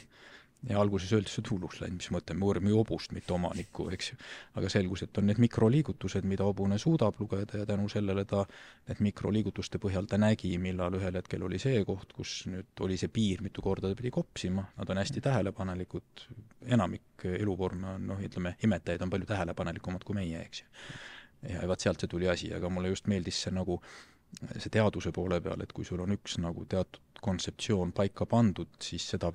[0.68, 3.88] ja alguses öeldi, see on hulluks läinud, mis mõte, me uurime ju hobust, mitte omanikku,
[3.94, 4.18] eks ju.
[4.61, 8.44] aga selgus, et on need mikroliigutused, mida hobune suudab lugeda ja tänu sellele ta,
[8.88, 13.12] need mikroliigutuste põhjal ta nägi, millal ühel hetkel oli see koht, kus nüüd oli see
[13.12, 16.27] piir, mitu korda ta pidi kopsima, nad on hästi tähelepanelikud,
[16.77, 20.72] enamik eluvorme on noh, ütleme, imetajaid on palju tähelepanelikumad kui meie, eks ju.
[21.53, 23.81] ja vaat sealt see tuli asi, aga mulle just meeldis see nagu
[24.35, 29.05] see teaduse poole peal, et kui sul on üks nagu teatud kontseptsioon paika pandud, siis
[29.14, 29.31] seda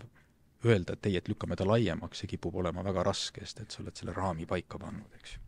[0.65, 3.83] öelda, et ei, et lükkame ta laiemaks, see kipub olema väga raske, sest et sa
[3.83, 5.43] oled selle raami paika pannud, eks ju.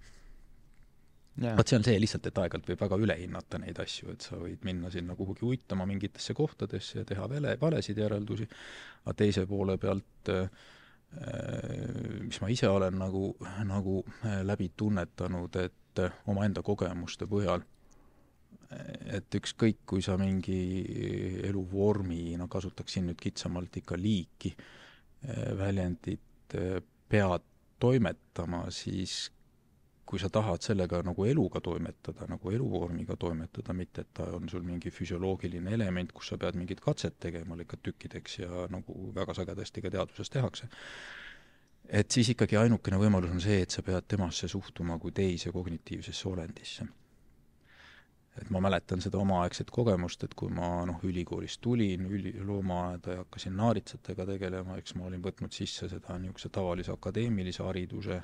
[1.57, 4.39] vot see on see lihtsalt, et aeg-ajalt võib väga üle hinnata neid asju, et sa
[4.39, 8.47] võid minna sinna kuhugi uitama mingitesse kohtadesse ja teha vale, valesid järeldusi,
[9.03, 10.47] aga teise poole pealt äh,
[12.23, 13.35] mis ma ise olen nagu,
[13.67, 17.67] nagu äh, läbi tunnetanud, et äh, omaenda kogemuste põhjal,
[19.11, 20.61] et ükskõik, kui sa mingi
[21.43, 24.80] eluvormi, no kasutaksin nüüd kitsamalt ikka liiki, Äh,
[25.57, 27.45] väljendit äh, pead
[27.79, 29.31] toimetama, siis
[30.05, 34.63] kui sa tahad sellega nagu eluga toimetada, nagu eluvormiga toimetada, mitte et ta on sul
[34.67, 39.85] mingi füsioloogiline element, kus sa pead mingit katset tegema, lõikad tükkideks ja nagu väga sagedasti
[39.85, 40.67] ka teaduses tehakse,
[41.87, 46.27] et siis ikkagi ainukene võimalus on see, et sa pead temasse suhtuma kui teise kognitiivsesse
[46.29, 46.89] olendisse
[48.39, 53.23] et ma mäletan seda omaaegset kogemust, et kui ma noh, ülikoolist tulin, üli-, loomaaeda ja
[53.25, 58.21] hakkasin naaritsatega tegelema, eks ma olin võtnud sisse seda niisuguse tavalise akadeemilise hariduse,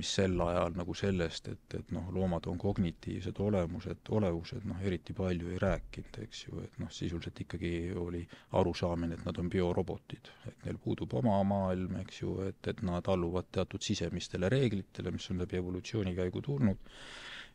[0.00, 5.16] mis sel ajal nagu sellest, et, et noh, loomad on kognitiivsed olemused, olevused, noh, eriti
[5.16, 8.22] palju ei rääkinud, eks ju, et noh, sisuliselt ikkagi oli
[8.60, 13.08] arusaamine, et nad on biorobotid, et neil puudub oma maailm, eks ju, et, et nad
[13.12, 16.88] alluvad teatud sisemistele reeglitele, mis on läbi evolutsiooni käigu tulnud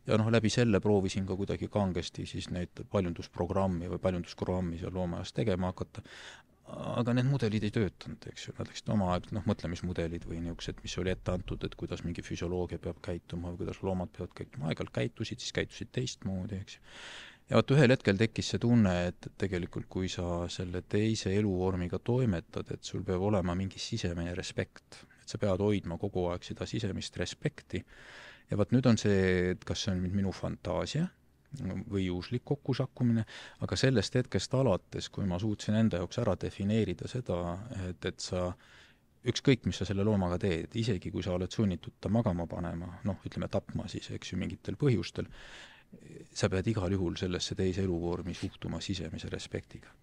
[0.07, 5.33] ja noh, läbi selle proovisin ka kuidagi kangesti siis neid paljundusprogrammi või paljundusprogrammi seal loomaaias
[5.33, 6.03] tegema hakata,
[6.65, 10.97] aga need mudelid ei töötanud, eks ju, nad läksid omaaeg noh, mõtlemismudelid või niisugused, mis
[11.01, 14.93] oli ette antud, et kuidas mingi füsioloogia peab käituma või kuidas loomad peavad käituma, aeg-ajalt
[14.95, 16.83] käitusid, siis käitusid teistmoodi, eks ju.
[17.51, 22.73] ja vot ühel hetkel tekkis see tunne, et tegelikult kui sa selle teise eluvormiga toimetad,
[22.73, 27.21] et sul peab olema mingi sisemine respekt, et sa pead hoidma kogu aeg seda sisemist
[27.21, 27.85] respekti
[28.49, 31.07] ja vot nüüd on see, et kas see on minu fantaasia
[31.63, 33.23] või juhuslik kokkusakkumine,
[33.63, 37.37] aga sellest hetkest alates, kui ma suutsin enda jaoks ära defineerida seda,
[37.87, 38.49] et, et sa
[39.25, 43.23] ükskõik, mis sa selle loomaga teed, isegi kui sa oled sunnitud ta magama panema, noh,
[43.25, 45.29] ütleme tapma siis, eks ju, mingitel põhjustel,
[46.35, 49.93] sa pead igal juhul sellesse teise eluvormi suhtuma sisemise respektiga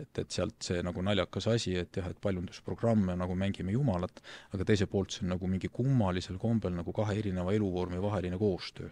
[0.00, 4.20] et, et sealt see nagu naljakas asi, et jah, et paljundusprogramme nagu mängime Jumalat,
[4.56, 8.90] aga teiselt poolt see on nagu mingi kummalisel kombel nagu kahe erineva eluvormi vaheline koostöö.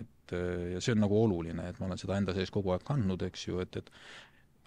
[0.00, 2.84] et et ja see on nagu oluline, et ma olen seda enda sees kogu aeg
[2.86, 3.90] kandnud, eks ju, et, et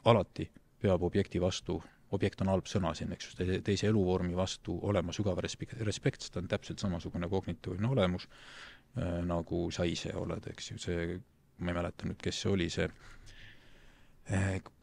[0.07, 0.47] alati
[0.79, 1.79] peab objekti vastu,
[2.15, 6.33] objekt on halb sõna siin, eks ju, teise eluvormi vastu olema sügav respekt, respekt, sest
[6.33, 11.19] ta on täpselt samasugune kognitiivne olemus äh,, nagu sa ise oled, eks ju, see,
[11.59, 13.35] ma ei mäleta nüüd, kes see oli, see äh,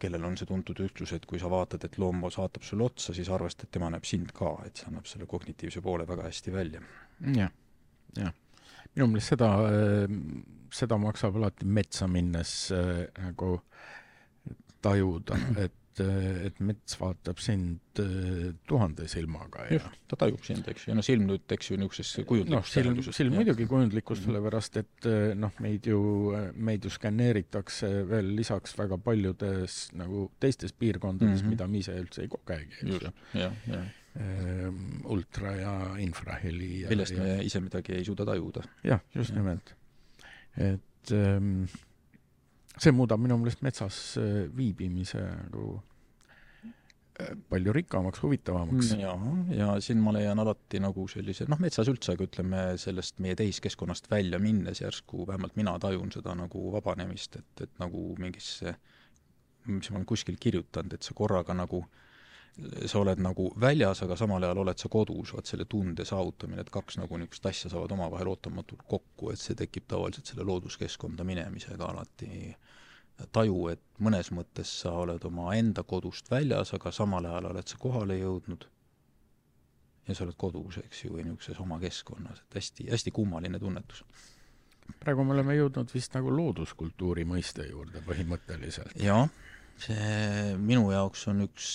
[0.03, 3.29] kellel on see tuntud ütlus, et kui sa vaatad, et loom vaatab sulle otsa, siis
[3.31, 6.83] arvesta, et tema näeb sind ka, et see annab selle kognitiivse poole väga hästi välja
[6.83, 7.47] ja,.
[7.47, 7.55] jah,
[8.19, 8.35] jah.
[8.95, 10.17] minu meelest seda, äh,
[10.75, 13.61] seda maksab alati metsa minnes äh, nagu
[14.83, 20.87] tajuda, et et mets vaatab sind äh, tuhande silmaga ja just, ta tajub sind, eks
[20.87, 24.31] ju, ja no silm nüüd, eks ju, niisuguses kujundlikus noh, silm, silm muidugi kujundlikkus, mhm.
[24.31, 26.01] sellepärast et äh, noh, meid ju,
[26.57, 31.57] meid ju skaneeritakse veel lisaks väga paljudes nagu teistes piirkondades mm, -hmm.
[31.57, 33.15] mida me ise üldse ei kogegi, eks ju.
[33.41, 38.65] jah, jah ehm, ultra- ja infraheli ja millest ja, me ise midagi ei suuda tajuda.
[38.85, 39.41] jah, just ja.
[39.41, 39.75] nimelt.
[40.57, 41.67] et ähm,
[42.81, 45.67] see muudab minu meelest metsas äh, viibimise nagu
[47.21, 48.93] äh, palju rikkamaks, huvitavamaks.
[48.95, 53.23] Mm, jaa, ja siin ma leian alati nagu sellise, noh, metsas üldse, aga ütleme, sellest
[53.25, 58.77] meie tehiskeskkonnast välja minnes järsku, vähemalt mina tajun seda nagu vabanemist, et, et nagu mingisse,
[59.71, 61.85] mis ma olen kuskil kirjutanud, et sa korraga nagu
[62.87, 66.71] sa oled nagu väljas, aga samal ajal oled sa kodus, vaat selle tunde saavutamine, et
[66.73, 71.91] kaks nagu niisugust asja saavad omavahel ootamatult kokku, et see tekib tavaliselt selle looduskeskkonda minemisega
[71.91, 72.55] alati
[73.33, 78.19] taju, et mõnes mõttes sa oled omaenda kodust väljas, aga samal ajal oled sa kohale
[78.21, 78.67] jõudnud
[80.07, 84.05] ja sa oled kodus, eks ju, või niisuguses oma keskkonnas, et hästi, hästi kummaline tunnetus.
[85.01, 88.97] praegu me oleme jõudnud vist nagu looduskultuuri mõiste juurde põhimõtteliselt.
[89.03, 89.29] jah,
[89.79, 91.71] see minu jaoks on üks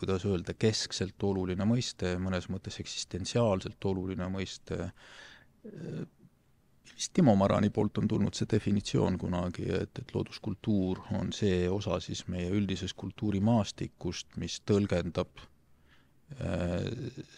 [0.00, 4.88] kuidas öelda, keskselt oluline mõiste, mõnes mõttes eksistentsiaalselt oluline mõiste
[7.00, 11.96] vist Timo Marani poolt on tulnud see definitsioon kunagi, et, et looduskultuur on see osa
[12.00, 15.40] siis meie üldisest kultuurimaastikust, mis tõlgendab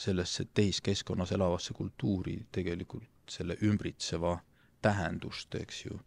[0.02, 4.34] sellesse tehiskeskkonnas elavasse kultuuri tegelikult selle ümbritseva
[4.82, 6.00] tähendust, eks ju.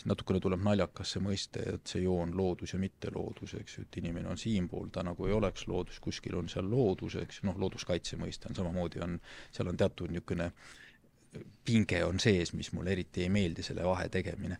[0.00, 4.00] Siis natukene tuleb naljakas see mõiste, et see joon loodus ja mitteloodus, eks ju, et
[4.00, 7.58] inimene on siinpool, ta nagu ei oleks loodus, kuskil on seal loodus, eks ju, noh,
[7.60, 9.18] looduskaitse mõiste on samamoodi, on,
[9.52, 10.78] seal on teatud niisugune äh,
[11.64, 14.58] pinge on sees, mis mulle eriti ei meeldi, selle vahe tegemine.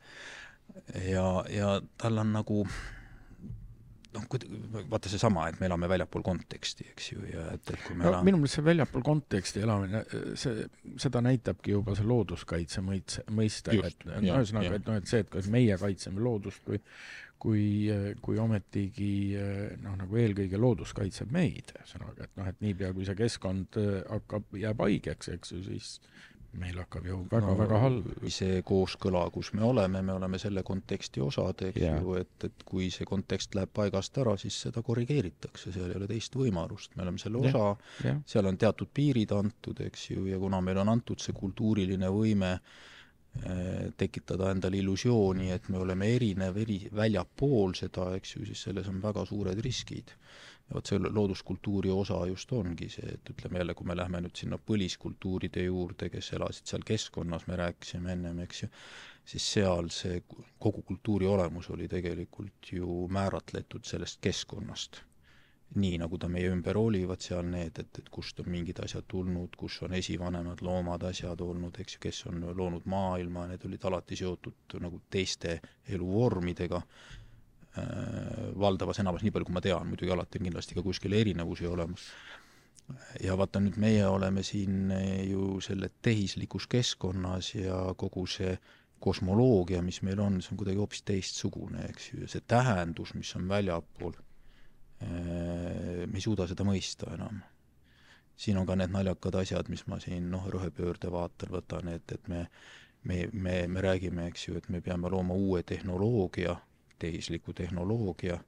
[1.08, 2.64] ja, ja tal on nagu
[4.14, 4.26] noh,
[4.90, 8.10] vaata seesama, et me elame väljapool konteksti, eks ju, ja et, et kui me no,
[8.12, 8.28] elame...
[8.30, 10.02] minu meelest see väljapool konteksti elamine,
[10.40, 10.66] see,
[11.00, 15.50] seda näitabki juba see looduskaitse mõiste, mõiste, et ühesõnaga, et noh, et see, et kas
[15.52, 16.82] meie kaitseme loodust kui
[17.40, 17.88] kui,
[18.20, 19.32] kui ometigi
[19.80, 23.78] noh, nagu eelkõige loodus kaitseb meid, ühesõnaga, et noh, et niipea, kui see keskkond
[24.10, 25.94] hakkab, jääb haigeks, eks ju, siis
[26.58, 28.08] meil hakkab ju väga-väga no, halb.
[28.32, 32.00] see kooskõla, kus me oleme, me oleme selle konteksti osad, eks yeah.
[32.02, 36.10] ju, et, et kui see kontekst läheb paigast ära, siis seda korrigeeritakse, seal ei ole
[36.10, 38.22] teist võimalust, me oleme selle osa yeah., yeah.
[38.26, 42.52] seal on teatud piirid antud, eks ju, ja kuna meil on antud see kultuuriline võime
[42.58, 48.90] eh, tekitada endale illusiooni, et me oleme erinev, eri, väljapool seda, eks ju, siis selles
[48.90, 50.16] on väga suured riskid
[50.70, 54.38] ja vot see looduskultuuri osa just ongi see, et ütleme jälle, kui me läheme nüüd
[54.38, 58.70] sinna põliskultuuride juurde, kes elasid seal keskkonnas, me rääkisime ennem, eks ju,
[59.32, 60.22] siis seal see
[60.62, 65.02] kogu kultuuri olemus oli tegelikult ju määratletud sellest keskkonnast.
[65.70, 69.04] nii, nagu ta meie ümber oli, vot seal need, et, et kust on mingid asjad
[69.06, 73.86] tulnud, kus on esivanemad loomad, asjad olnud, eks ju, kes on loonud maailma, need olid
[73.86, 75.60] alati seotud nagu teiste
[75.94, 76.82] eluvormidega
[78.58, 82.08] valdavas enamus, nii palju kui ma tean, muidugi alati on kindlasti ka kuskil erinevusi olemas.
[83.22, 84.90] ja vaata nüüd meie oleme siin
[85.28, 88.56] ju selle tehislikus keskkonnas ja kogu see
[88.98, 93.30] kosmoloogia, mis meil on, see on kuidagi hoopis teistsugune, eks ju, ja see tähendus, mis
[93.38, 94.18] on väljapool,
[95.06, 97.40] äh, me ei suuda seda mõista enam.
[98.40, 102.28] siin on ka need naljakad asjad, mis ma siin noh, rohepöörde vaatel võtan, et, et
[102.28, 102.46] me
[103.04, 106.56] me, me, me räägime, eks ju, et me peame looma uue tehnoloogia
[107.00, 108.38] tehisliku tehnoloogia,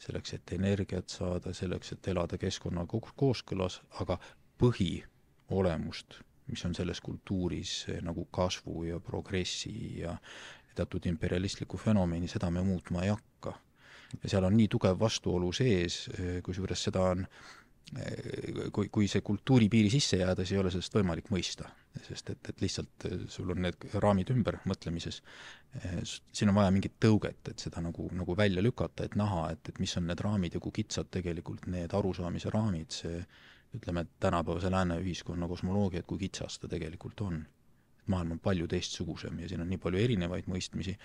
[0.00, 4.16] selleks, et energiat saada, selleks, et elada keskkonnaga kooskõlas, aga
[4.60, 10.16] põhiolemust, mis on selles kultuuris nagu kasvu ja progressi ja
[10.74, 13.54] teatud imperialistliku fenomeni, seda me muutma ei hakka.
[14.22, 16.08] ja seal on nii tugev vastuolu sees,
[16.42, 17.26] kusjuures seda on
[18.72, 21.68] kui, kui see kultuuri piiri sisse jääda, siis ei ole sellest võimalik mõista.
[21.98, 25.20] Sest et, et lihtsalt eh, sul on need raamid ümber mõtlemises,
[25.80, 29.72] eh, siin on vaja mingit tõuget, et seda nagu, nagu välja lükata, et näha, et,
[29.72, 33.24] et mis on need raamid ja kui kitsad tegelikult need arusaamise raamid, see
[33.76, 37.42] ütleme, et tänapäevase lääne ühiskonna kosmoloogia, et kui kitsas ta tegelikult on.
[38.10, 40.96] maailm on palju teistsugusem ja siin on nii palju erinevaid mõistmisi,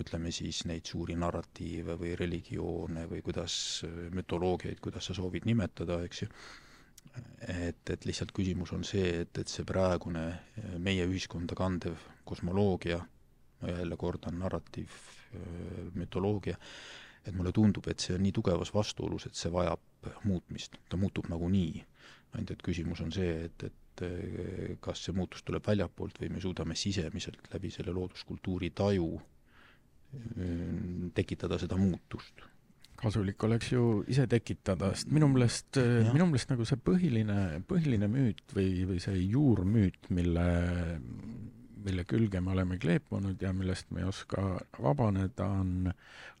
[0.00, 3.82] ütleme siis neid suuri narratiive või religioone või kuidas,
[4.14, 6.28] mütoloogiaid, kuidas sa soovid nimetada, eks ju,
[7.48, 10.24] et, et lihtsalt küsimus on see, et, et see praegune
[10.82, 13.00] meie ühiskonda kandev kosmoloogia,
[13.60, 14.94] ma jälle kordan, narratiiv,
[15.94, 16.56] mütoloogia,
[17.26, 21.28] et mulle tundub, et see on nii tugevas vastuolus, et see vajab muutmist, ta muutub
[21.28, 21.84] nagunii.
[22.30, 26.40] ainult et küsimus on see, et, et eh, kas see muutus tuleb väljapoolt või me
[26.40, 29.10] suudame sisemiselt läbi selle looduskultuuri taju
[31.14, 32.42] tekitada seda muutust
[33.00, 38.08] kasulik oleks ju ise tekitada, sest minu meelest, eh, minu meelest nagu see põhiline, põhiline
[38.12, 40.48] müüt või, või see juurmüüt, mille
[41.80, 44.42] mille külge me oleme kleepunud ja millest me ei oska
[44.84, 45.88] vabaneda, on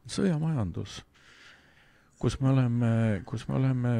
[0.04, 0.98] sõjamajandus,
[2.20, 2.90] kus me oleme,
[3.24, 3.94] kus me oleme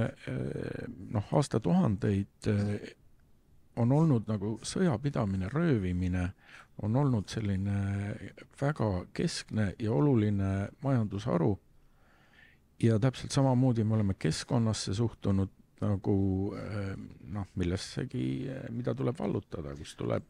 [1.15, 2.51] noh, aastatuhandeid
[3.81, 6.29] on olnud nagu sõjapidamine, röövimine,
[6.85, 7.79] on olnud selline
[8.61, 11.55] väga keskne ja oluline majandusharu
[12.83, 16.15] ja täpselt samamoodi me oleme keskkonnasse suhtunud nagu
[17.33, 18.25] noh, millessegi,
[18.77, 20.27] mida tuleb vallutada, kus tuleb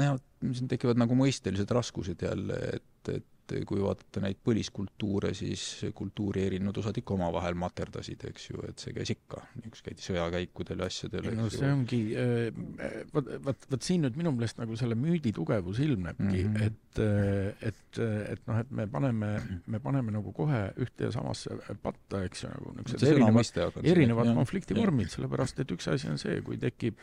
[0.00, 0.18] nojah,
[0.50, 3.26] siin tekivad nagu mõistelised raskused jälle, et, et
[3.68, 5.64] kui vaadata neid põliskultuure, siis
[5.96, 10.84] kultuuri erinevad osad ikka omavahel materdasid, eks ju, et see käis ikka, üks käidi sõjakäikudel
[10.84, 11.30] ja asjadel.
[11.38, 11.72] no see ju.
[11.72, 16.54] ongi, äh, vot, vot, vot siin nüüd minu meelest nagu selle müüdi tugevus ilmnebki mm,
[16.54, 16.68] -hmm.
[16.68, 18.02] et, äh, et,
[18.36, 19.32] et noh, et me paneme,
[19.66, 25.12] me paneme nagu kohe ühte ja samasse patta, eks ju, nagu niisugused erinevad, erinevad konfliktivormid,
[25.12, 26.98] sellepärast et üks asi on see, kui tekib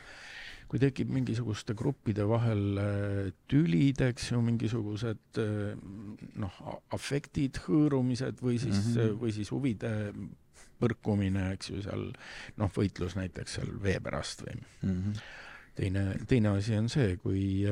[0.68, 5.80] kui tekib mingisuguste gruppide vahel äh, tülid, eks ju, mingisugused äh,
[6.42, 6.60] noh,
[6.96, 9.18] afektid, hõõrumised või siis mm, -hmm.
[9.24, 9.94] või siis huvide
[10.78, 12.08] põrkumine, eks ju, seal
[12.60, 15.24] noh, võitlus näiteks seal vee pärast või mm -hmm.
[15.80, 17.64] teine, teine asi on see, kui,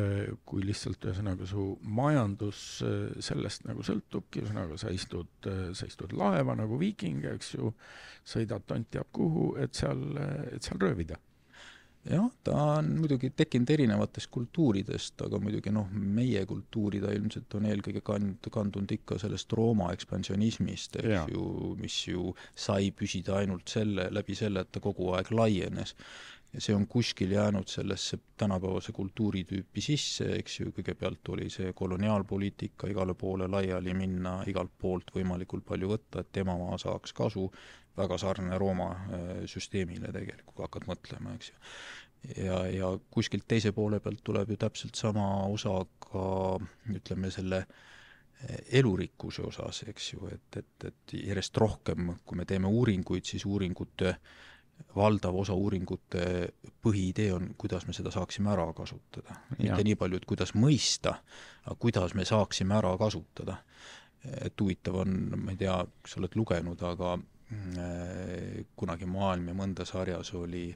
[0.46, 2.82] kui lihtsalt ühesõnaga su majandus
[3.20, 7.76] sellest nagu sõltubki, ühesõnaga sa istud, sa istud laeva nagu viiking, eks ju,
[8.24, 10.18] sõidad tont teab kuhu, et seal,
[10.56, 11.20] et seal röövida
[12.10, 17.66] jah, ta on muidugi tekkinud erinevatest kultuuridest, aga muidugi noh, meie kultuuri ta ilmselt on
[17.72, 21.26] eelkõige kand-, kandunud ikka sellest Rooma ekspansionismist, eks ja.
[21.32, 25.96] ju, mis ju sai püsida ainult selle, läbi selle, et ta kogu aeg laienes.
[26.56, 32.88] ja see on kuskil jäänud sellesse tänapäevase kultuuritüüpi sisse, eks ju, kõigepealt oli see koloniaalpoliitika,
[32.88, 37.50] igale poole laiali minna, igalt poolt võimalikult palju võtta, et emamaa saaks kasu,
[37.98, 41.58] väga sarnane Rooma äh, süsteemile tegelikult, kui hakkad mõtlema, eks ju.
[42.46, 45.78] ja, ja kuskilt teise poole pealt tuleb ju täpselt sama osa
[46.08, 46.26] ka
[46.92, 47.84] ütleme, selle äh,
[48.80, 54.16] elurikkuse osas, eks ju, et, et, et järjest rohkem, kui me teeme uuringuid, siis uuringute
[54.96, 56.26] valdav osa uuringute
[56.84, 59.38] põhiidee on, kuidas me seda saaksime ära kasutada.
[59.58, 61.16] mitte nii palju, et kuidas mõista,
[61.64, 63.62] aga kuidas me saaksime ära kasutada.
[64.26, 67.12] et huvitav on, ma ei tea, kas sa oled lugenud, aga
[68.76, 70.70] kunagi Maailm ja mõnda sarjas oli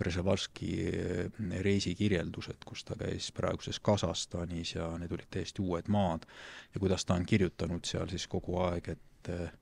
[0.00, 6.24] Breževalski äh, reisikirjeldused, kus ta käis praeguses Kasahstanis ja need olid täiesti uued maad.
[6.74, 9.52] Ja kuidas ta on kirjutanud seal siis kogu aeg, et äh,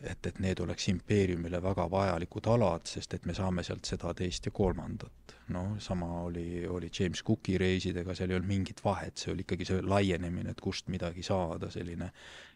[0.00, 4.46] et, et need oleks impeeriumile väga vajalikud alad, sest et me saame sealt seda, teist
[4.48, 5.36] ja kolmandat.
[5.50, 9.66] noh, sama oli, oli James Cooki reisidega, seal ei olnud mingit vahet, see oli ikkagi
[9.66, 12.12] see laienemine, et kust midagi saada, selline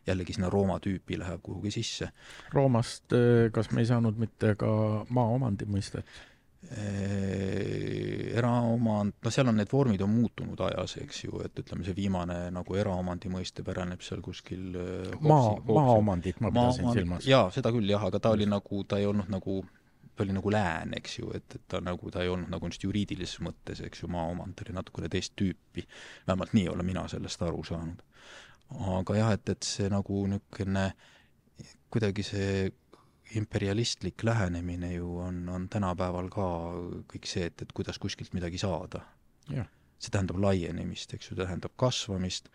[0.07, 2.13] jällegi sinna Rooma tüüpi läheb kuhugi sisse.
[2.53, 4.71] Roomast eh, kas me ei saanud mitte ka
[5.11, 6.07] maaomandi mõistet?
[8.35, 12.39] Eraomand, no seal on need vormid on muutunud ajas, eks ju, et ütleme, see viimane
[12.55, 14.75] nagu eraomandi mõiste päraneb seal kuskil
[15.21, 17.29] maa, maaomandit ma pidasin maa, silmas.
[17.29, 19.61] jaa, seda küll jah, aga ta oli nagu, ta ei olnud nagu,
[20.15, 22.87] ta oli nagu lään, eks ju, et, et ta nagu, ta ei olnud nagu just
[22.87, 25.87] juriidilises mõttes, eks ju, maaomand oli natukene teist tüüpi.
[26.27, 28.01] vähemalt nii olen mina sellest aru saanud.
[28.99, 30.89] aga jah, et, et see nagu niisugune
[31.95, 32.73] kuidagi see
[33.37, 36.47] imperialistlik lähenemine ju on, on tänapäeval ka
[37.13, 39.05] kõik see, et, et kuidas kuskilt midagi saada.
[40.05, 42.51] see tähendab laienemist, eks ju, tähendab kasvamist,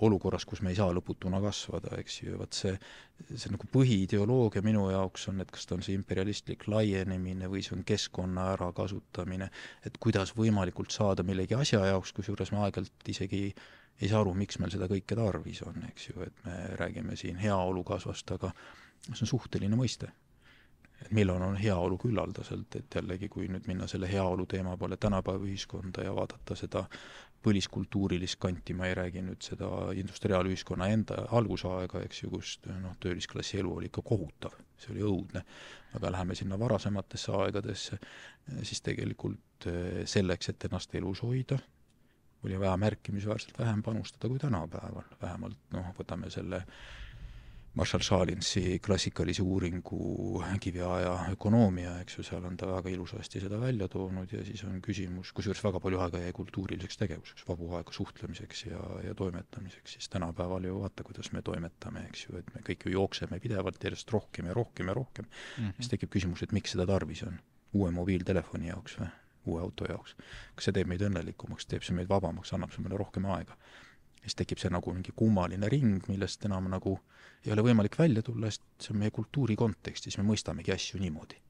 [0.00, 2.72] olukorras, kus me ei saa lõputuna kasvada, eks ju, vot see,
[3.30, 7.76] see nagu põhiideoloogia minu jaoks on, et kas ta on see imperialistlik laienemine või see
[7.76, 9.50] on keskkonna ärakasutamine,
[9.86, 13.44] et kuidas võimalikult saada millegi asja jaoks, kusjuures me aeg-ajalt isegi
[14.02, 17.38] ei saa aru, miks meil seda kõike tarvis on, eks ju, et me räägime siin
[17.38, 18.50] heaolu kasvast, aga
[19.12, 20.10] see on suhteline mõiste
[21.04, 25.44] et millal on heaolu küllaldaselt, et jällegi, kui nüüd minna selle heaolu teema peale tänapäeva
[25.44, 26.86] ühiskonda ja vaadata seda
[27.44, 29.68] põliskultuurilist kanti, ma ei räägi nüüd seda
[30.00, 35.44] industriaalühiskonna enda algusaega, eks ju, kus noh, töölisklassi elu oli ikka kohutav, see oli õudne,
[35.98, 38.00] aga läheme sinna varasematesse aegadesse,
[38.62, 41.60] siis tegelikult eh, selleks, et ennast elus hoida,
[42.44, 46.64] oli vaja märkimisväärselt vähem panustada kui tänapäeval, vähemalt noh, võtame selle
[47.74, 53.88] Marshall Salinsi klassikalise uuringu Kiviaja ökonoomia, eks ju, seal on ta väga ilusasti seda välja
[53.90, 58.64] toonud ja siis on küsimus, kusjuures väga palju aega jäi kultuuriliseks tegevuseks, vabu aega suhtlemiseks
[58.68, 62.86] ja, ja toimetamiseks, siis tänapäeval ju vaata, kuidas me toimetame, eks ju, et me kõik
[62.86, 65.64] ju jookseme pidevalt järjest rohkem ja rohkem ja rohkem mm.
[65.64, 65.74] -hmm.
[65.80, 67.42] siis tekib küsimus, et miks seda tarvis on.
[67.74, 69.10] uue mobiiltelefoni jaoks või
[69.46, 70.14] uue auto jaoks.
[70.54, 73.56] kas see teeb meid õnnelikumaks, teeb see meid vabamaks, annab see meile rohkem aega?
[74.24, 76.96] Siis tekib see nagu mingi kummaline ring, millest enam nagu
[77.44, 81.40] ei ole võimalik välja tulla, sest see on meie kultuuri kontekstis, me mõistamegi asju niimoodi.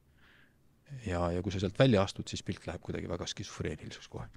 [1.07, 4.27] ja, ja kui sa sealt välja astud, siis pilt läheb kuidagi väga skisofreeniliseks kohe.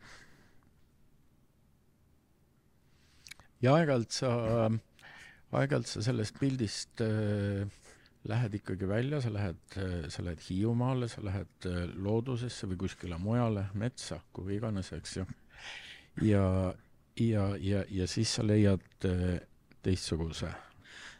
[3.63, 4.33] ja aeg-ajalt sa,
[5.51, 7.67] aeg-ajalt sa sellest pildist äh,
[8.29, 9.79] lähed ikkagi välja, sa lähed,
[10.13, 15.27] sa lähed Hiiumaale, sa lähed äh, loodusesse või kuskile mujale, metsa, kuhu iganes, eks ju.
[16.27, 16.45] ja,
[17.21, 19.41] ja, ja, ja siis sa leiad äh,
[19.83, 20.51] teistsuguse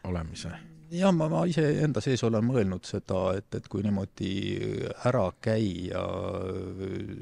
[0.03, 0.51] olemise?
[0.91, 4.31] jah, ma, ma iseenda sees olen mõelnud seda, et, et kui niimoodi
[5.05, 6.01] ära käia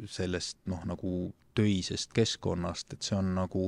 [0.07, 1.13] sellest noh, nagu
[1.57, 3.67] töisest keskkonnast, et see on nagu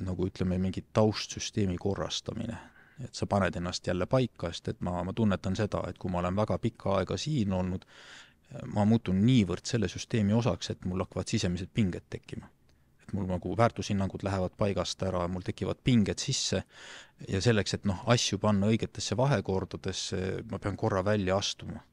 [0.00, 2.56] nagu ütleme, mingi taustsüsteemi korrastamine.
[3.04, 6.22] et sa paned ennast jälle paika, sest et ma, ma tunnetan seda, et kui ma
[6.22, 7.84] olen väga pikka aega siin olnud,
[8.72, 12.48] ma muutun niivõrd selle süsteemi osaks, et mul hakkavad sisemised pinged tekkima
[13.06, 16.62] et mul nagu väärtushinnangud lähevad paigast ära, mul tekivad pinged sisse
[17.28, 21.84] ja selleks, et noh, asju panna õigetesse vahekordadesse, ma pean korra välja astuma.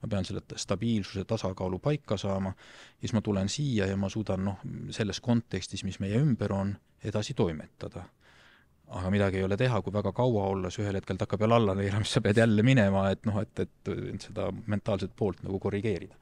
[0.00, 2.54] ma pean selle stabiilsuse, tasakaalu paika saama,
[3.00, 6.72] siis ma tulen siia ja ma suudan noh, selles kontekstis, mis meie ümber on,
[7.04, 8.06] edasi toimetada
[8.90, 11.54] aga midagi ei ole teha, kui väga kaua olla, siis ühel hetkel ta hakkab jälle
[11.54, 15.44] alla neelama, siis sa pead jälle minema, et noh, et, et, et seda mentaalset poolt
[15.44, 16.16] nagu korrigeerida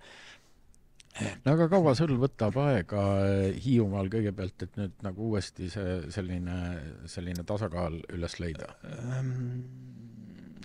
[1.45, 6.59] no aga kaua sul võtab aega eh, Hiiumaal kõigepealt, et nüüd nagu uuesti see selline,
[7.11, 8.71] selline tasakaal üles leida?
[8.89, 9.33] Ehm,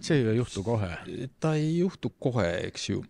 [0.02, 0.94] see ei juhtu kohe.
[1.40, 3.04] ta ei juhtu kohe, eks ju.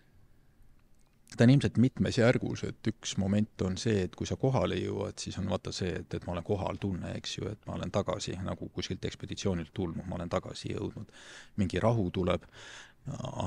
[1.33, 5.17] ta on ilmselt mitmes järgus, et üks moment on see, et kui sa kohale jõuad,
[5.17, 7.91] siis on vaata see, et, et ma olen kohal tunne, eks ju, et ma olen
[7.91, 11.09] tagasi nagu kuskilt ekspeditsioonilt tulnud, ma olen tagasi jõudnud.
[11.57, 12.45] mingi rahu tuleb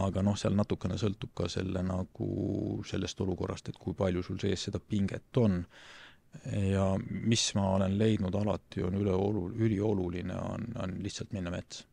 [0.04, 4.68] aga noh, seal natukene sõltub ka selle nagu sellest olukorrast, et kui palju sul sees
[4.68, 5.62] seda pinget on.
[6.52, 11.86] ja mis ma olen leidnud alati on üleolu-, ülioluline, on, on lihtsalt minna metsa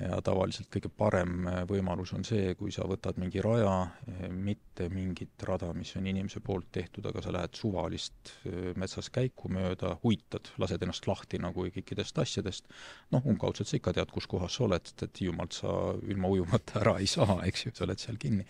[0.00, 3.74] ja tavaliselt kõige parem äh, võimalus on see, kui sa võtad mingi raja,
[4.08, 9.10] äh, mitte mingit rada, mis on inimese poolt tehtud, aga sa lähed suvalist äh, metsas
[9.14, 12.68] käiku mööda, uitad, lased ennast lahti nagu kõikidest asjadest,
[13.14, 15.76] noh, umbkaudselt sa ikka tead, kus kohas sa oled, sest et Hiiumaalt sa
[16.08, 18.48] ilma ujumata ära ei saa, eks ju, sa oled seal kinni.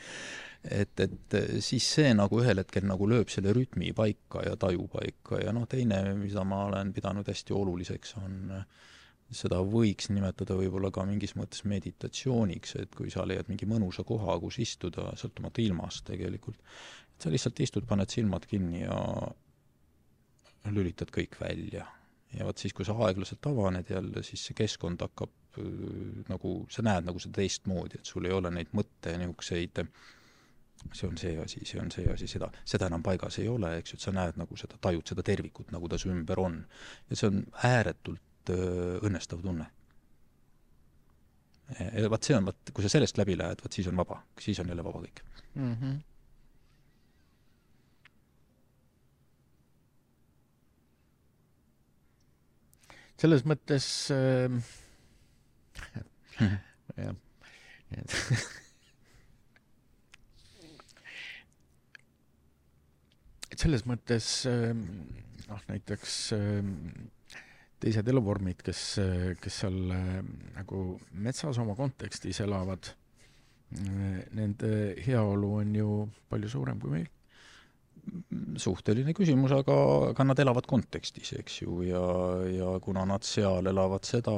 [0.64, 5.42] et, et siis see nagu ühel hetkel nagu lööb selle rütmi paika ja taju paika
[5.42, 8.92] ja noh, teine, mida ma olen pidanud hästi oluliseks, on äh,
[9.32, 14.36] seda võiks nimetada võib-olla ka mingis mõttes meditatsiooniks, et kui sa leiad mingi mõnusa koha,
[14.42, 16.60] kus istuda, sõltumata ilmast tegelikult,
[17.14, 18.98] et sa lihtsalt istud, paned silmad kinni ja
[20.72, 21.86] lülitad kõik välja.
[22.34, 26.82] ja vot siis, kui sa aeglaselt avaned jälle, siis see keskkond hakkab äh, nagu, sa
[26.82, 29.84] näed nagu seda teistmoodi, et sul ei ole neid mõtte niisuguseid
[30.92, 33.94] see on see asi, see on see asi, seda, seda enam paigas ei ole, eks
[33.94, 36.58] ju, et sa näed nagu seda, tajud seda tervikut, nagu ta su ümber on.
[37.10, 38.20] ja see on ääretult
[38.50, 39.66] õnnestav tunne.
[42.10, 44.68] Vaat see on, vaat kui sa sellest läbi lähed, vot siis on vaba, siis on
[44.68, 45.22] jälle vaba kõik
[45.54, 45.76] mm.
[45.80, 46.02] -hmm.
[53.24, 54.50] selles mõttes äh,
[56.96, 57.14] jah,
[57.94, 58.10] et
[63.54, 64.26] et selles mõttes
[65.48, 66.34] noh, näiteks
[67.84, 68.82] teised eluvormid, kes,
[69.42, 70.20] kes seal äh,
[70.56, 70.84] nagu
[71.24, 72.92] metsas oma kontekstis elavad,
[73.76, 74.70] äh, nende
[75.04, 75.90] heaolu on ju
[76.30, 77.10] palju suurem kui meil.
[78.60, 79.74] Suhteline küsimus, aga,
[80.10, 82.02] aga nad elavad kontekstis, eks ju, ja,
[82.52, 84.34] ja kuna nad seal elavad seda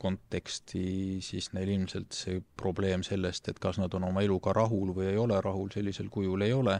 [0.00, 0.84] konteksti,
[1.24, 5.20] siis neil ilmselt see probleem sellest, et kas nad on oma eluga rahul või ei
[5.20, 6.78] ole rahul, sellisel kujul ei ole,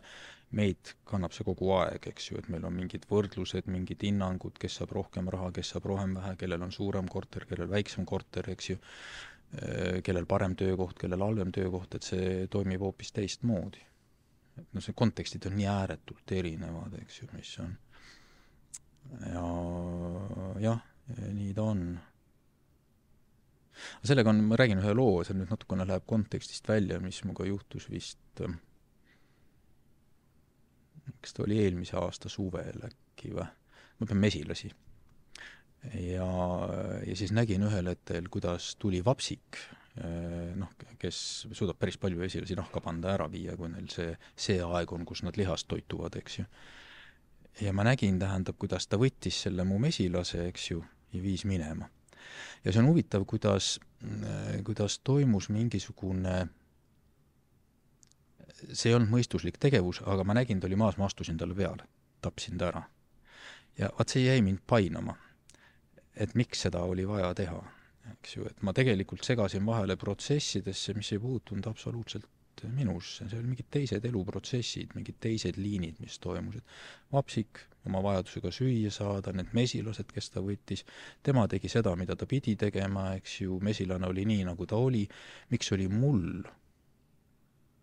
[0.57, 4.81] meid kannab see kogu aeg, eks ju, et meil on mingid võrdlused, mingid hinnangud, kes
[4.81, 8.71] saab rohkem raha, kes saab rohkem vähe, kellel on suurem korter, kellel väiksem korter, eks
[8.73, 8.79] ju,
[9.61, 13.87] eh, kellel parem töökoht, kellel halvem töökoht, et see toimib hoopis teistmoodi.
[14.61, 17.77] et noh, see kontekstid on nii ääretult erinevad, eks ju, mis on.
[19.31, 19.45] ja
[20.61, 20.83] jah,
[21.33, 21.85] nii ta on.
[24.05, 27.87] sellega on, ma räägin ühe loo, see nüüd natukene läheb kontekstist välja, mis minuga juhtus
[27.89, 28.59] vist äh,
[31.21, 33.47] kas ta oli eelmise aasta suvel äkki või,
[34.01, 34.71] ma pean mesilasi.
[35.95, 36.31] ja,
[37.07, 39.61] ja siis nägin ühel hetkel, kuidas tuli vapsik,
[40.61, 44.93] noh, kes suudab päris palju mesilasi nahka panna ära viia, kui neil see, see aeg
[44.93, 46.47] on, kus nad lihast toituvad, eks ju.
[47.61, 51.91] ja ma nägin, tähendab, kuidas ta võttis selle mu mesilase, eks ju, ja viis minema.
[52.65, 53.79] ja see on huvitav, kuidas,
[54.65, 56.47] kuidas toimus mingisugune
[58.73, 61.87] see ei olnud mõistuslik tegevus, aga ma nägin, ta oli maas, ma astusin talle peale,
[62.25, 62.83] tapsin ta ära.
[63.79, 65.17] ja vaat see jäi mind painama.
[66.15, 67.61] et miks seda oli vaja teha,
[68.13, 72.29] eks ju, et ma tegelikult segasin vahele protsessidesse, mis ei puutunud absoluutselt
[72.69, 76.63] minusse, see oli mingid teised eluprotsessid, mingid teised liinid, mis toimusid.
[77.13, 80.85] vapsik, oma vajadusega süüa saada, need mesilased, kes ta võttis,
[81.23, 85.07] tema tegi seda, mida ta pidi tegema, eks ju, mesilane oli nii, nagu ta oli,
[85.51, 86.43] miks oli mul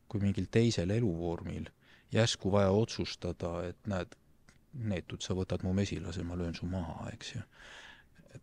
[0.08, 1.68] kui mingil teisel eluvormil
[2.12, 4.16] järsku vaja otsustada, et näed,
[4.88, 7.44] neetud, sa võtad mu mesilase, ma löön su maha, eks ju.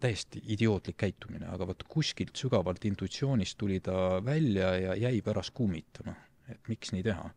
[0.01, 6.17] täiesti idiootlik käitumine, aga vot kuskilt sügavalt intuitsioonist tuli ta välja ja jäi pärast kummitama,
[6.51, 7.31] et miks nii teha.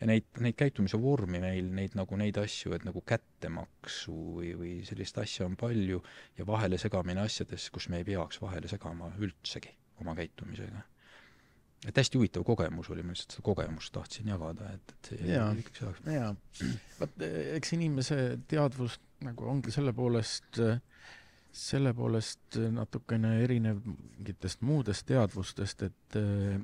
[0.00, 4.72] ja neid, neid käitumise vormi meil, neid nagu neid asju, et nagu kättemaksu või, või
[4.84, 6.02] sellist asja on palju
[6.38, 9.72] ja vahele segamine asjades, kus me ei peaks vahele segama üldsegi
[10.02, 10.82] oma käitumisega
[11.84, 15.50] et hästi huvitav kogemus oli, ma lihtsalt seda kogemust tahtsin jagada, et, et see jaa,
[16.14, 16.30] jaa.
[17.00, 17.24] vot
[17.58, 20.60] eks inimese teadvus nagu ongi selle poolest,
[21.54, 26.56] selle poolest natukene erinev mingitest muudest teadvustest, et eh,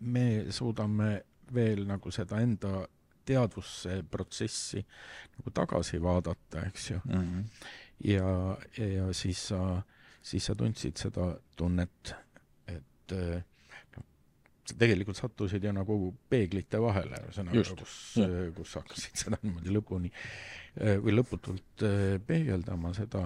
[0.00, 1.10] me suudame
[1.54, 2.86] veel nagu seda enda
[3.28, 4.80] teadvusse protsessi
[5.36, 7.20] nagu tagasi vaadata, eks ju mm.
[7.20, 7.44] -hmm.
[8.04, 9.82] ja, ja, ja siis sa,
[10.22, 12.14] siis sa tundsid seda tunnet,
[12.66, 13.44] et äh,
[14.76, 15.96] tegelikult sattusid ju nagu
[16.30, 17.94] peeglite vahele, ühesõnaga, kus,
[18.56, 23.22] kus hakkasid seda niimoodi lõpuni eh, või lõputult eh, peegeldama seda,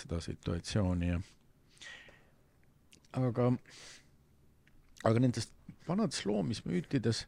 [0.00, 1.20] seda situatsiooni ja
[3.20, 3.48] aga,
[5.04, 5.54] aga nendest
[5.88, 7.24] vanades loomismüütides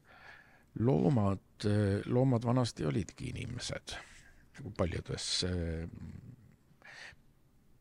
[0.85, 3.97] loomad, eh, loomad vanasti olidki inimesed,
[4.59, 5.45] nagu paljudes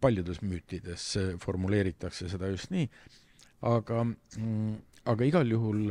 [0.06, 1.06] paljudes müütides
[1.42, 2.86] formuleeritakse seda just nii,
[3.66, 5.90] aga mm, aga igal juhul,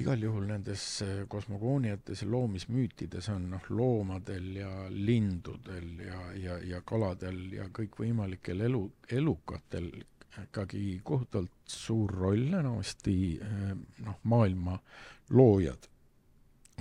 [0.00, 6.82] igal juhul nendes äh, kosmogooniates ja loomismüütides on noh, loomadel ja lindudel ja, ja, ja
[6.86, 8.82] kaladel ja kõikvõimalikel elu,
[9.16, 9.92] elukatel
[10.42, 13.72] ikkagi kohutavalt suur roll, enamasti äh,
[14.04, 14.78] noh, maailma
[15.32, 15.88] loojad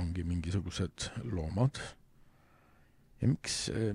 [0.01, 1.79] ongi mingisugused loomad.
[3.21, 3.93] ja miks, äh,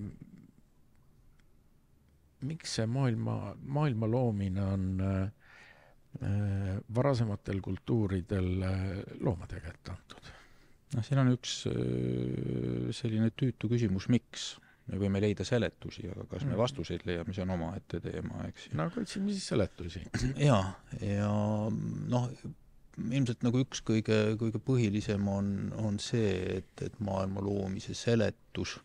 [2.41, 5.03] miks see maailma, maailma loomine on
[6.95, 8.87] varasematel kultuuridel äh,
[9.21, 10.31] loomadega ette antud?
[10.95, 14.55] noh, siin on üks äh, selline tüütu küsimus, miks?
[14.89, 16.61] me võime leida seletusi, aga kas me mm.
[16.63, 18.79] vastuseid leiame, see on omaette teema, eks ju.
[18.79, 20.01] no aga otsime siis seletusi.
[20.49, 20.63] jaa,
[21.05, 21.29] ja
[21.69, 22.31] noh,
[22.97, 28.79] ilmselt nagu üks kõige, kõige põhilisem on, on see, et, et maailma loomise seletus,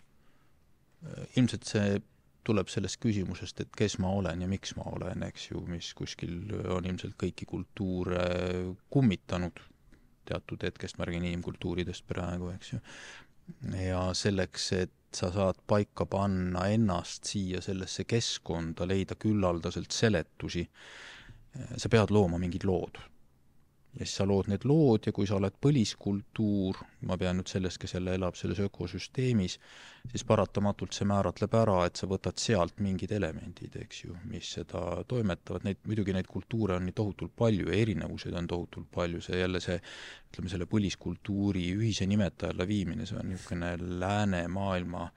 [1.40, 1.96] ilmselt see
[2.44, 6.52] tuleb sellest küsimusest, et kes ma olen ja miks ma olen, eks ju, mis kuskil
[6.76, 8.26] on ilmselt kõiki kultuure
[8.94, 9.62] kummitanud,
[10.28, 12.82] teatud hetkest ma räägin inimkultuuridest praegu, eks ju.
[13.80, 20.66] ja selleks, et sa saad paika panna ennast siia sellesse keskkonda, leida küllaldaselt seletusi,
[21.78, 22.98] sa pead looma mingid lood
[23.94, 26.80] ja siis sa lood need lood ja kui sa oled põliskultuur,
[27.10, 29.60] ma pean nüüd sellest, kes jälle elab selles ökosüsteemis,
[30.10, 35.04] siis paratamatult see määratleb ära, et sa võtad sealt mingid elemendid, eks ju, mis seda
[35.10, 39.44] toimetavad, neid, muidugi neid kultuure on nii tohutult palju ja erinevuseid on tohutult palju, see
[39.44, 39.78] jälle see,
[40.32, 45.10] ütleme, selle põliskultuuri ühise nimetaja alla viimine, see on niisugune läänemaailma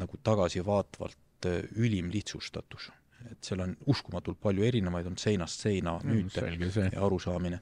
[0.00, 1.46] nagu tagasivaatvalt
[1.78, 2.90] ülim lihtsustatus.
[3.30, 7.58] Et seal on uskumatult palju erinevaid, on seinast seina müüte ja arusaamine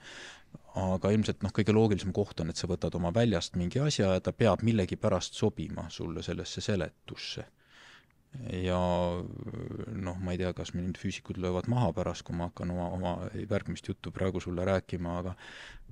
[0.78, 4.24] aga ilmselt noh, kõige loogilisem koht on, et sa võtad oma väljast mingi asja ja
[4.24, 7.46] ta peab millegipärast sobima sulle sellesse seletusse.
[8.53, 8.78] ja
[9.96, 13.12] noh, ma ei tea, kas mind füüsikud löövad maha pärast, kui ma hakkan oma, oma
[13.40, 15.32] järgmist juttu praegu sulle rääkima, aga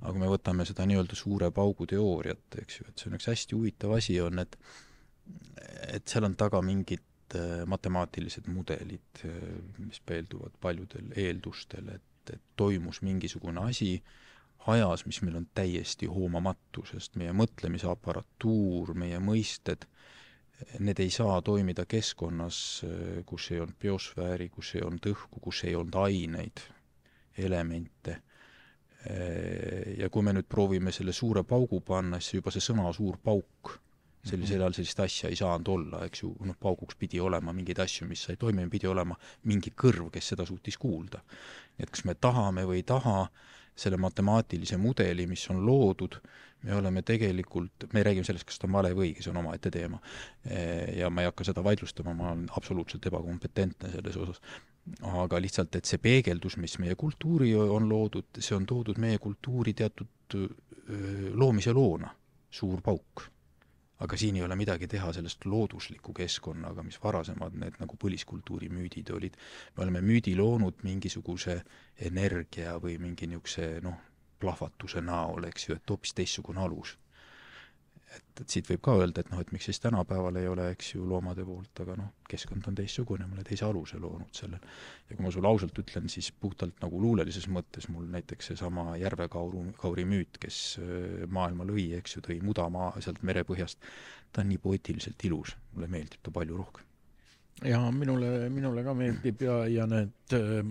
[0.01, 3.31] aga kui me võtame seda nii-öelda suure paugu teooriat, eks ju, et see on üks
[3.31, 4.59] hästi huvitav asi, on, et
[5.97, 9.41] et seal on taga mingid äh, matemaatilised mudelid, äh,
[9.81, 13.97] mis peelduvad paljudel eeldustel, et, et toimus mingisugune asi,
[14.71, 19.87] ajas, mis meil on täiesti hoomamatu, sest meie mõtlemise aparatuur, meie mõisted,
[20.79, 22.59] need ei saa toimida keskkonnas,
[23.25, 26.63] kus ei olnud biosfääri, kus ei olnud õhku, kus ei olnud aineid,
[27.37, 28.21] elemente.
[29.97, 33.77] ja kui me nüüd proovime selle suure paugu panna, siis juba see sõna suur pauk,
[34.27, 38.07] sellisel ajal sellist asja ei saanud olla, eks ju, noh, pauguks pidi olema mingeid asju,
[38.09, 39.15] mis sai toimima, pidi olema
[39.47, 41.21] mingi kõrv, kes seda suutis kuulda.
[41.79, 43.27] et kas me tahame või ei taha,
[43.77, 46.17] selle matemaatilise mudeli, mis on loodud,
[46.65, 49.71] me oleme tegelikult, me räägime sellest, kas ta on vale või õige, see on omaette
[49.73, 49.99] teema.
[50.97, 54.41] ja ma ei hakka seda vaidlustama, ma olen absoluutselt ebakompetentne selles osas.
[55.21, 59.73] aga lihtsalt, et see peegeldus, mis meie kultuuri on loodud, see on toodud meie kultuuri
[59.73, 60.37] teatud
[61.35, 62.13] loomise loona,
[62.49, 63.27] suur pauk
[63.99, 69.09] aga siin ei ole midagi teha sellest loodusliku keskkonnaga, mis varasemad need nagu põliskultuuri müüdid
[69.13, 69.37] olid.
[69.77, 71.61] me oleme müüdi loonud mingisuguse
[72.11, 73.97] energia või mingi niisuguse noh,
[74.39, 76.97] plahvatuse näol, eks ju, et hoopis teistsugune alus
[78.15, 80.93] et, et siit võib ka öelda, et noh, et miks siis tänapäeval ei ole, eks
[80.93, 84.63] ju, loomade poolt, aga noh, keskkond on teistsugune, me oleme teise aluse loonud sellel.
[85.09, 89.65] ja kui ma sulle ausalt ütlen, siis puhtalt nagu luulelises mõttes mul näiteks seesama Järve-Kauru,
[89.81, 93.81] Kauri müüt, kes äh, maailma lõi, eks ju, tõi mudamaa sealt merepõhjast,
[94.31, 96.87] ta on nii poeetiliselt ilus, mulle meeldib ta palju rohkem.
[97.65, 100.63] Ja minule, minule ka meeldib ja, ja need äh,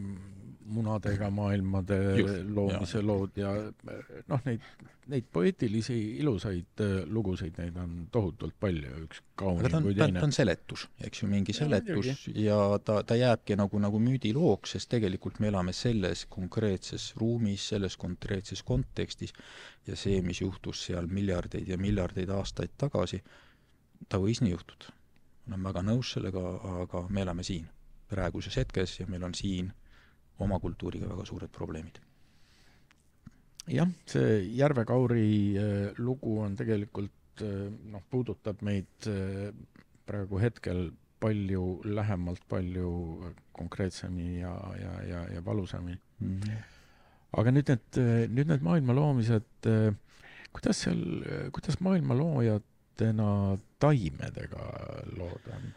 [0.67, 3.07] munadega maailmade Just, loomise ja.
[3.07, 3.53] lood ja
[4.31, 4.65] noh, neid,
[5.11, 10.21] neid poeetilisi ilusaid äh, lugusid, neid on tohutult palju, üks kaunim kui teine.
[10.21, 14.77] ta on seletus, eks ju, mingi seletus ja, ja ta, ta jääbki nagu, nagu müüdilooks,
[14.77, 19.35] sest tegelikult me elame selles konkreetses ruumis, selles konkreetses kontekstis
[19.87, 23.23] ja see, mis juhtus seal miljardeid ja miljardeid aastaid tagasi,
[24.11, 24.95] ta võis nii juhtuda.
[25.47, 26.43] Olen väga nõus sellega,
[26.83, 27.67] aga me elame siin,
[28.11, 29.71] praeguses hetkes ja meil on siin
[30.45, 32.01] oma kultuuriga väga suured probleemid.
[33.67, 39.51] jah, see Järve-Kauri äh, lugu on tegelikult äh, noh, puudutab meid äh,
[40.07, 46.41] praegu hetkel palju lähemalt, palju konkreetsemini ja, ja, ja, ja valusamini mm.
[46.41, 46.63] -hmm.
[47.41, 48.01] aga nüüd need,
[48.37, 49.71] nüüd need maailma loomised,
[50.53, 51.03] kuidas seal,
[51.57, 51.81] kuidas
[53.01, 54.65] maailmaloojatena taimedega
[55.17, 55.75] lood on?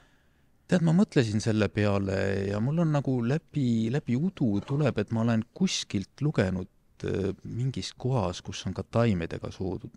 [0.68, 5.22] tead, ma mõtlesin selle peale ja mul on nagu läbi, läbi udu tuleb, et ma
[5.22, 6.70] olen kuskilt lugenud
[7.04, 9.92] äh, mingis kohas, kus on ka taimedega soodud,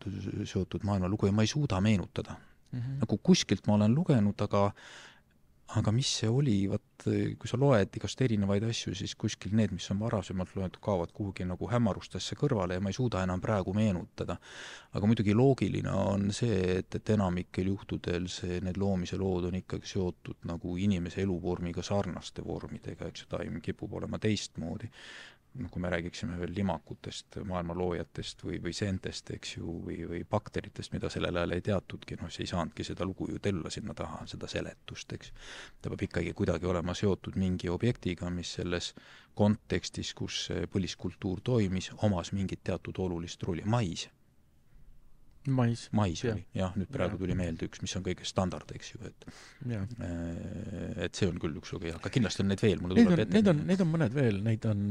[0.45, 2.37] seotud maailmalugu ja ma ei suuda meenutada
[2.73, 2.79] mm.
[2.79, 2.99] -hmm.
[3.01, 4.73] nagu kuskilt ma olen lugenud, aga
[5.79, 9.89] aga mis see oli, vot kui sa loed igast erinevaid asju, siis kuskil need, mis
[9.91, 14.37] on varasemalt loetud, kaovad kuhugi nagu hämarustesse kõrvale ja ma ei suuda enam praegu meenutada.
[14.93, 19.89] aga muidugi loogiline on see, et, et enamikel juhtudel see, need loomise lood on ikkagi
[19.95, 24.91] seotud nagu inimese eluvormiga sarnaste vormidega, eks ju, taim kipub olema teistmoodi
[25.55, 30.23] noh, kui me räägiksime veel limakutest, maailma loojatest või, või seentest, eks ju, või, või
[30.29, 33.95] bakteritest, mida sellel ajal ei teatudki, noh, siis ei saanudki seda lugu ju tella sinna
[33.99, 35.33] taha, seda seletust, eks.
[35.81, 38.93] ta peab ikkagi kuidagi olema seotud mingi objektiga, mis selles
[39.39, 44.09] kontekstis, kus põliskultuur toimis, omas mingit teatud olulist rolli, mais
[45.47, 45.89] mais.
[45.93, 49.27] mais oli, jah, nüüd praegu tuli meelde üks, mis on kõige standard, eks ju, et
[49.73, 49.83] ja.
[50.05, 53.35] Äh, et see on küll üks lugu, aga kindlasti on neid veel, mulle tuleb ette.
[53.35, 54.85] Neid on, neid on mõned veel, neid on,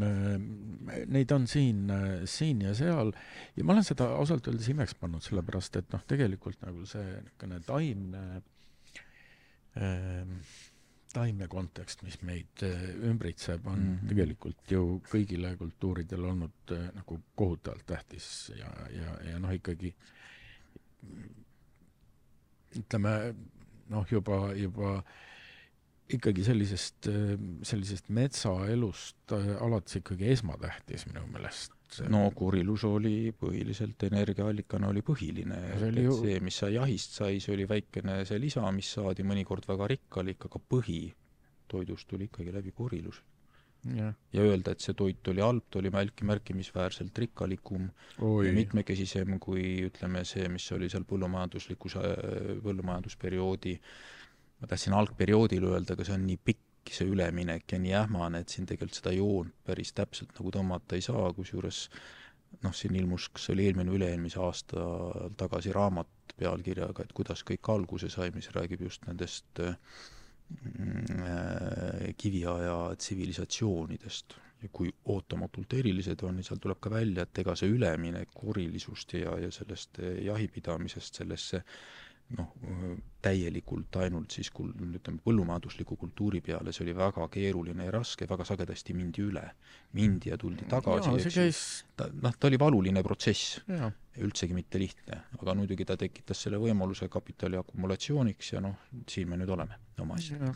[1.15, 1.85] neid on siin,
[2.29, 3.13] siin ja seal
[3.57, 7.61] ja ma olen seda ausalt öeldes imeks pannud, sellepärast et noh, tegelikult nagu see niisugune
[7.67, 8.25] taimne
[9.79, 10.35] äh,
[11.11, 14.07] taimne kontekst, mis meid äh, ümbritseb, on mm -hmm.
[14.11, 20.20] tegelikult ju kõigile kultuuridele olnud äh, nagu kohutavalt tähtis ja, ja, ja noh, ikkagi äh,
[22.77, 23.13] ütleme
[23.91, 25.01] noh, juba, juba
[26.11, 27.07] ikkagi sellisest,
[27.67, 31.75] sellisest metsaelust äh, alates ikkagi esmatähtis minu meelest.
[32.11, 36.13] no kurilus oli põhiliselt energiaallikana oli põhiline, et ju...
[36.21, 40.47] see, mis sa jahist sai, see oli väikene see lisa, mis saadi mõnikord väga rikkalik,
[40.47, 41.01] aga põhi
[41.71, 43.30] toidust tuli ikkagi läbi kuriluse
[43.85, 44.13] ja.
[44.33, 47.87] ja öelda, et see toit oli halb, ta oli märk-, märkimisväärselt rikkalikum
[48.19, 48.47] Oi.
[48.47, 51.97] ja mitmekesisem kui ütleme, see, mis oli seal põllumajanduslikus,
[52.65, 53.75] põllumajandusperioodi,
[54.61, 58.53] ma tahtsin algperioodil öelda, aga see on nii pikk, see üleminek ja nii ähmane, et
[58.53, 61.83] siin tegelikult seda joont päris täpselt nagu tõmmata ei saa, kusjuures
[62.61, 64.87] noh, siin ilmus, kas see oli eelmine üle-eelmise aasta
[65.39, 70.20] tagasi raamat pealkirjaga, et kuidas kõik alguse sai, mis räägib just nendest äh, Äh,
[72.17, 74.37] kiviaja tsivilisatsioonidest.
[74.61, 79.33] Ja kui ootamatult erilised on, seal tuleb ka välja, et ega see üleminek korilisust ja,
[79.41, 81.63] ja sellest jahipidamisest sellesse
[82.37, 82.51] noh,
[83.21, 88.45] täielikult ainult siis kul-, ütleme, põllumajandusliku kultuuri peale, see oli väga keeruline ja raske, väga
[88.47, 89.43] sagedasti mindi üle.
[89.97, 91.47] mindi ja tuldi tagasi, eks ju.
[91.97, 93.61] ta, noh, ta oli valuline protsess.
[94.21, 95.21] üldsegi mitte lihtne.
[95.39, 100.17] aga muidugi ta tekitas selle võimaluse kapitali akumulatsiooniks ja noh, siin me nüüd oleme oma
[100.19, 100.55] asjadega.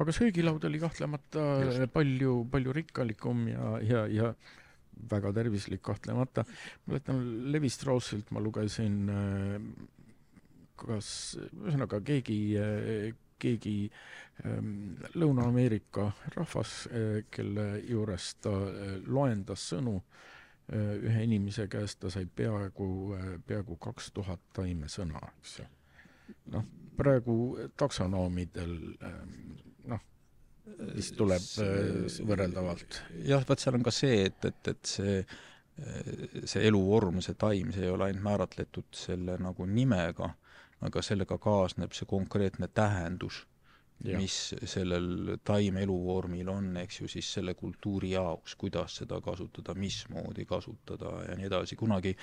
[0.00, 1.92] aga söögilaud oli kahtlemata Just.
[1.92, 4.34] palju, palju rikkalikum ja, ja, ja
[5.10, 6.44] väga tervislik kahtlemata.
[6.44, 9.56] ma mäletan Levi Straussilt ma lugesin äh,
[10.80, 11.10] kas,
[11.60, 12.40] ühesõnaga keegi,
[13.40, 13.76] keegi
[14.44, 16.84] ähm, Lõuna-Ameerika rahvas,
[17.32, 18.52] kelle juures ta
[19.06, 19.98] loendas sõnu
[20.70, 22.86] ühe inimese käest, ta sai peaaegu,
[23.46, 25.64] peaaegu kaks tuhat taimesõna, eks ju.
[26.54, 27.34] noh, praegu
[27.80, 29.32] taksonoomidel ähm,
[29.90, 30.04] noh,
[30.94, 31.42] vist tuleb
[32.28, 33.00] võrreldavalt.
[33.26, 35.22] jah, vot seal on ka see, et, et, et see
[36.44, 40.30] see eluvorm, see taim, see ei ole ainult määratletud selle nagu nimega,
[40.86, 43.44] aga sellega kaasneb see konkreetne tähendus,
[44.00, 50.46] mis sellel taime eluvormil on, eks ju, siis selle kultuuri jaoks, kuidas seda kasutada, mismoodi
[50.48, 52.14] kasutada ja nii edasi, kunagi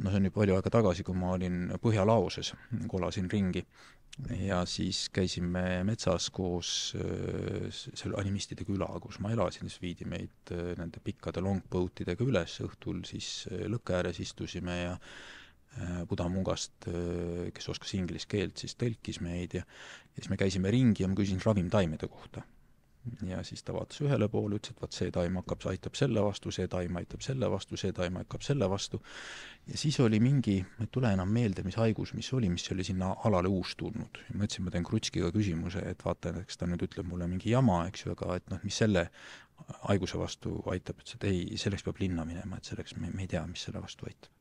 [0.00, 2.54] no see on nüüd palju aega tagasi, kui ma olin Põhjalaoses,
[2.90, 3.62] kolasin ringi
[4.40, 10.06] ja siis käisime metsas koos, äh, see oli animistide küla, kus ma elasin, siis viidi
[10.08, 14.94] meid äh, nende pikkade longboat idega üles, õhtul siis äh, lõkke ääres istusime ja
[16.08, 16.86] Budamungast,
[17.54, 19.64] kes oskas inglise keelt, siis tõlkis meid ja
[20.14, 22.44] ja siis me käisime ringi ja ma küsisin ravimtaimede kohta
[23.28, 26.52] ja siis ta vaatas ühele poole, ütles, et vot see taim hakkab, aitab selle vastu,
[26.54, 29.00] see taim aitab selle vastu, see taim hakkab selle vastu.
[29.68, 32.84] ja siis oli mingi, ma ei tule enam meelde, mis haigus, mis oli, mis oli
[32.84, 34.20] sinna alale uus tulnud.
[34.34, 37.82] ma ütlesin, ma teen Krutskiga küsimuse, et vaata, eks ta nüüd ütleb mulle mingi jama,
[37.90, 39.08] eks ju, aga et noh, mis selle
[39.84, 43.34] haiguse vastu aitab, ütles, et ei, selleks peab linna minema, et selleks me, me ei
[43.36, 44.32] tea, mis selle vastu aitab.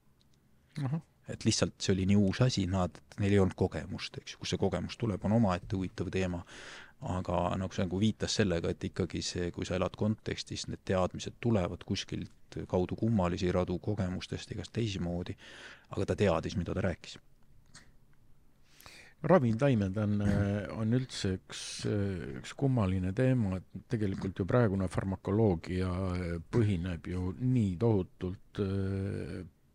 [1.30, 4.56] Et lihtsalt see oli nii uus asi, nad, neil ei olnud kogemust, eks ju, kust
[4.56, 6.44] see kogemus tuleb, on omaette huvitav teema
[7.04, 11.36] aga nagu see nagu viitas sellega, et ikkagi see, kui sa elad kontekstis, need teadmised
[11.44, 15.36] tulevad kuskilt kaudu kummalisi radu kogemustest igast teisimoodi,
[15.96, 17.20] aga ta teadis, mida ta rääkis.
[19.24, 20.18] ravimtaimed on,
[20.76, 21.60] on üldse üks,
[22.42, 25.92] üks kummaline teema, et tegelikult ju praegune farmakoloogia
[26.52, 28.60] põhineb ju nii tohutult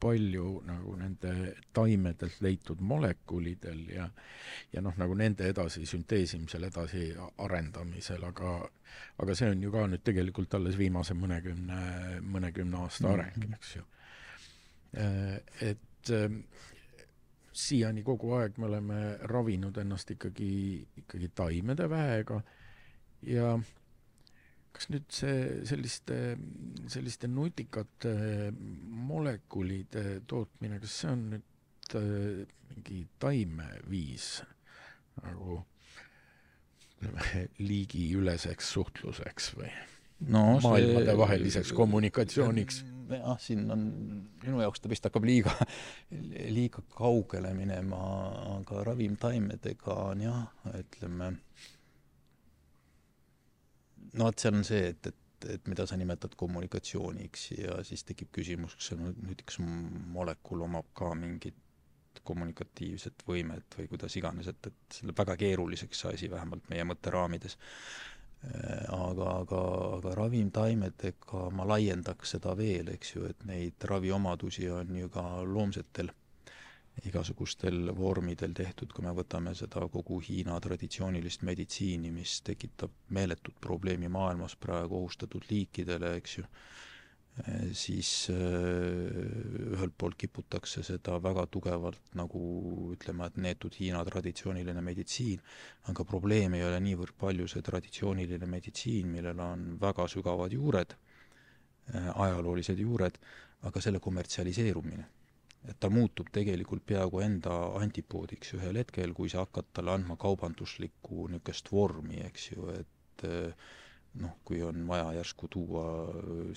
[0.01, 4.09] palju nagu nende taimedelt leitud molekulidel ja
[4.72, 7.11] ja noh, nagu nende edasi sünteesimisel, edasi
[7.44, 8.55] arendamisel, aga
[9.18, 11.80] aga see on ju ka nüüd tegelikult alles viimase mõnekümne,
[12.22, 13.55] mõnekümne aasta areng mm, -hmm.
[13.55, 13.84] eks ju.
[14.96, 16.30] Äh, et äh,
[17.53, 19.01] siiani kogu aeg me oleme
[19.32, 22.40] ravinud ennast ikkagi, ikkagi taimede väega
[23.22, 23.59] ja
[24.79, 26.16] kas nüüd see selliste,
[26.91, 28.12] selliste nutikate
[29.09, 34.29] molekulide tootmine, kas see on nüüd äh, mingi taimeviis
[35.24, 35.62] nagu
[36.99, 39.72] ütleme, liigiüleseks suhtluseks või
[40.31, 42.85] no, maailmadevaheliseks kommunikatsiooniks?
[43.09, 43.83] jah, siin on,
[44.45, 45.55] minu jaoks ta vist hakkab liiga,
[46.53, 48.01] liiga kaugele minema,
[48.59, 50.43] aga ravimtaimedega on jah,
[50.76, 51.33] ütleme
[54.14, 58.32] no vot, seal on see, et, et, et mida sa nimetad kommunikatsiooniks ja siis tekib
[58.34, 61.64] küsimus, kas see nüüd üks molekul omab ka mingit
[62.28, 66.86] kommunikatiivset võimet või kuidas iganes, et, et see läheb väga keeruliseks, see asi vähemalt meie
[66.88, 67.59] mõtteraamides.
[68.94, 69.61] aga, aga,
[69.96, 76.12] aga ravimtaimedega ma laiendaks seda veel, eks ju, et neid raviomadusi on ju ka loomsetel
[77.07, 84.11] igasugustel vormidel tehtud, kui me võtame seda kogu Hiina traditsioonilist meditsiini, mis tekitab meeletut probleemi
[84.11, 86.46] maailmas praegu ohustatud liikidele, eks ju,
[87.78, 88.38] siis äh,
[89.76, 92.40] ühelt poolt kiputakse seda väga tugevalt nagu
[92.96, 95.44] ütlema, et neetud Hiina traditsiooniline meditsiin,
[95.92, 100.96] aga probleem ei ole niivõrd palju see traditsiooniline meditsiin, millel on väga sügavad juured,
[101.94, 103.22] äh, ajaloolised juured,
[103.68, 105.07] aga selle kommertsialiseerumine
[105.66, 111.28] et ta muutub tegelikult peaaegu enda antipoodiks ühel hetkel, kui sa hakkad talle andma kaubanduslikku
[111.32, 113.26] niisugust vormi, eks ju, et
[114.22, 115.84] noh, kui on vaja järsku tuua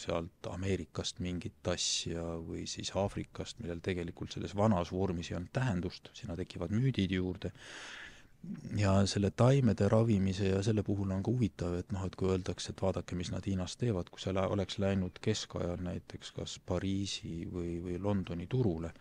[0.01, 6.11] sealt Ameerikast mingit asja või siis Aafrikast, millel tegelikult selles vanas vormis ei olnud tähendust,
[6.17, 7.51] sinna tekivad müüdid juurde,
[8.77, 12.73] ja selle taimede ravimise ja selle puhul on ka huvitav, et noh, et kui öeldakse,
[12.73, 17.75] et vaadake, mis nad Hiinas teevad, kui sa oleks läinud keskajal näiteks kas Pariisi või,
[17.83, 18.91] või Londoni turule,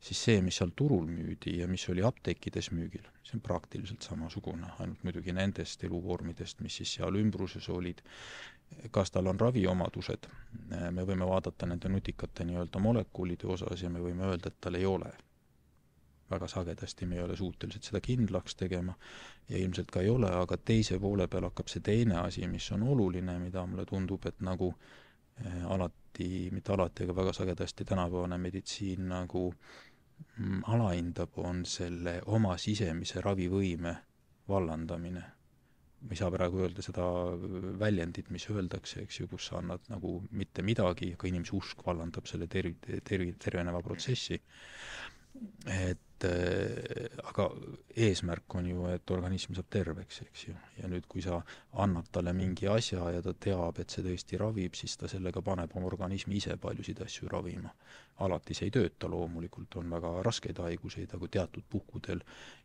[0.00, 4.72] siis see, mis seal turul müüdi ja mis oli apteekides müügil, see on praktiliselt samasugune,
[4.78, 8.00] ainult muidugi nendest eluvormidest, mis siis seal ümbruses olid,
[8.90, 10.30] kas tal on raviomadused,
[10.70, 14.88] me võime vaadata nende nutikate nii-öelda molekulide osas ja me võime öelda, et tal ei
[14.88, 15.12] ole
[16.32, 18.96] väga sagedasti me ei ole suutelised seda kindlaks tegema
[19.48, 22.84] ja ilmselt ka ei ole, aga teise poole peal hakkab see teine asi, mis on
[22.94, 24.72] oluline, mida mulle tundub, et nagu
[25.44, 32.56] eh, alati, mitte alati, aga väga sagedasti tänapäevane meditsiin nagu mm, alahindab, on selle oma
[32.58, 33.96] sisemise ravivõime
[34.48, 35.24] vallandamine.
[36.02, 37.04] ma ei saa praegu öelda seda
[37.78, 42.26] väljendit, mis öeldakse, eks ju, kus sa annad nagu mitte midagi, aga inimese usk vallandab
[42.26, 44.40] selle terv-, terv-, terveneva protsessi.
[45.70, 47.46] et et aga
[48.06, 50.54] eesmärk on ju, et organism saab terveks, eks ju.
[50.78, 51.40] ja nüüd, kui sa
[51.84, 55.74] annad talle mingi asja ja ta teab, et see tõesti ravib, siis ta sellega paneb
[55.76, 57.72] oma organismi ise paljusid asju ravima.
[58.22, 62.20] alati see ei tööta loomulikult, on väga raskeid haiguseid, aga teatud puhkudel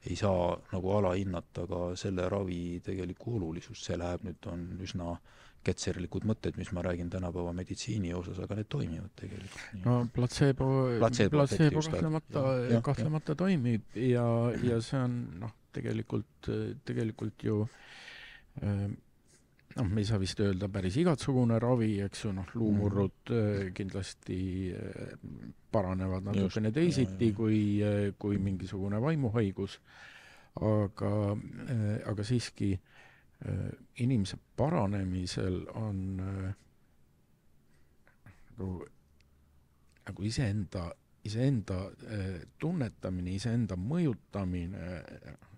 [0.05, 5.46] ei saa nagu alahinnata ka selle ravi tegelikku olulisust, see läheb nüüd, on üsna äh,
[5.65, 9.65] ketserlikud mõtted, mis ma räägin tänapäeva meditsiini osas, aga need toimivad tegelikult.
[9.83, 10.67] no platseebo,
[10.99, 12.43] platseebo, platseebo kahtlemata,
[12.85, 13.39] kahtlemata ja.
[13.41, 14.27] toimib ja,
[14.63, 16.49] ja see on noh, tegelikult,
[16.87, 17.59] tegelikult ju
[18.61, 23.71] noh, me ei saa vist öelda päris igasugune ravi, eks ju, noh, luumurrud mm.
[23.77, 24.41] kindlasti
[25.71, 27.61] paranevad natukene teisiti ja, kui,
[28.17, 29.79] kui mingisugune vaimuhaigus,
[30.63, 31.11] aga,
[32.09, 32.96] aga siiski Äh,
[34.01, 36.53] inimese paranemisel on äh,
[38.51, 38.85] nagu,
[40.07, 40.87] nagu iseenda,
[41.23, 45.01] iseenda äh, tunnetamine, iseenda mõjutamine,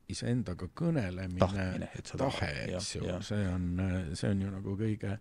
[0.10, 1.40] iseendaga kõnelemine,
[2.18, 3.72] tahe, eks ju, see on,
[4.18, 5.20] see on ju nagu kõige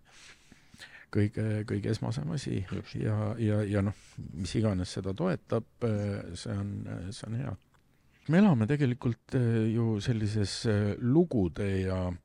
[1.13, 2.95] kõige, kõige esmasem asi Just.
[2.97, 3.97] ja, ja, ja noh,
[4.33, 5.69] mis iganes seda toetab,
[6.33, 6.73] see on,
[7.13, 7.53] see on hea.
[8.33, 9.37] me elame tegelikult
[9.69, 10.63] ju sellises
[11.05, 12.17] lugude ja äh,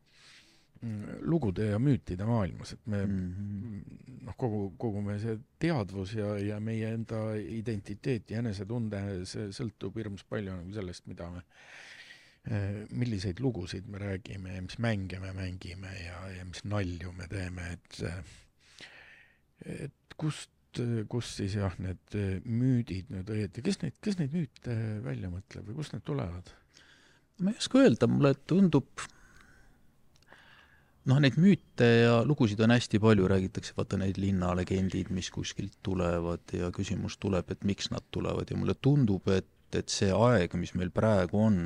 [1.25, 4.27] lugude ja müütide maailmas, et me mm -hmm.
[4.27, 9.97] noh, kogu, kogu meie see teadvus ja, ja meie enda identiteet ja enesetunde, see sõltub
[10.01, 11.43] hirmus palju nagu sellest, mida me,
[12.91, 17.71] milliseid lugusid me räägime ja mis mänge me mängime ja, ja mis nalju me teeme,
[17.73, 18.03] et
[19.65, 20.51] et kust,
[21.09, 25.81] kust siis jah, need müüdid nüüd õieti, kes neid, kes neid müüte välja mõtleb või
[25.81, 26.53] kust need tulevad?
[27.41, 29.07] ma ei oska öelda, mulle tundub
[31.11, 36.55] noh, neid müüte ja lugusid on hästi palju, räägitakse vaata neid linnalegendid, mis kuskilt tulevad
[36.57, 40.75] ja küsimus tuleb, et miks nad tulevad ja mulle tundub, et, et see aeg, mis
[40.79, 41.59] meil praegu on,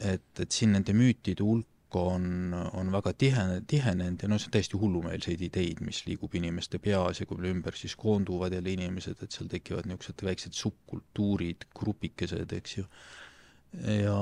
[0.00, 4.54] et, et siin nende müütide hulk on, on väga tihe, tihenenud ja noh, see on
[4.54, 9.22] täiesti hullumeelseid ideid, mis liigub inimeste peas ja kui meil ümber siis koonduvad jälle inimesed,
[9.22, 12.86] et seal tekivad niisugused väiksed subkultuurid, grupikesed, eks ju,
[14.02, 14.20] ja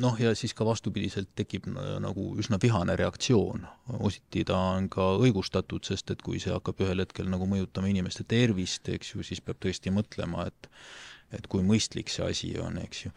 [0.00, 1.66] noh, ja siis ka vastupidiselt tekib
[2.02, 3.66] nagu üsna vihane reaktsioon.
[4.00, 8.26] ositi ta on ka õigustatud, sest et kui see hakkab ühel hetkel nagu mõjutama inimeste
[8.28, 10.70] tervist, eks ju, siis peab tõesti mõtlema, et
[11.34, 13.10] et kui mõistlik see asi on, eks ju.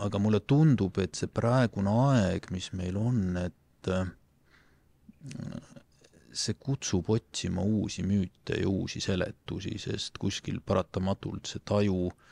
[0.00, 3.90] aga mulle tundub, et see praegune aeg, mis meil on, et
[6.32, 12.29] see kutsub otsima uusi müüte ja uusi seletusi, sest kuskil paratamatult see taju äh,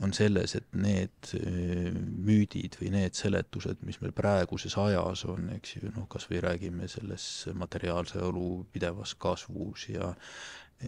[0.00, 1.90] on selles, et need äh,
[2.26, 6.88] müüdid või need seletused, mis meil praeguses ajas on, eks ju, noh, kas või räägime
[6.90, 7.26] selles
[7.58, 10.14] materiaalse elu pidevas kasvus ja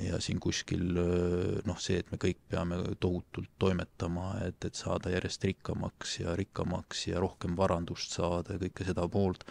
[0.00, 5.12] ja siin kuskil äh, noh, see, et me kõik peame tohutult toimetama, et, et saada
[5.12, 9.44] järjest rikkamaks ja rikkamaks ja rohkem varandust saada ja kõike seda poolt,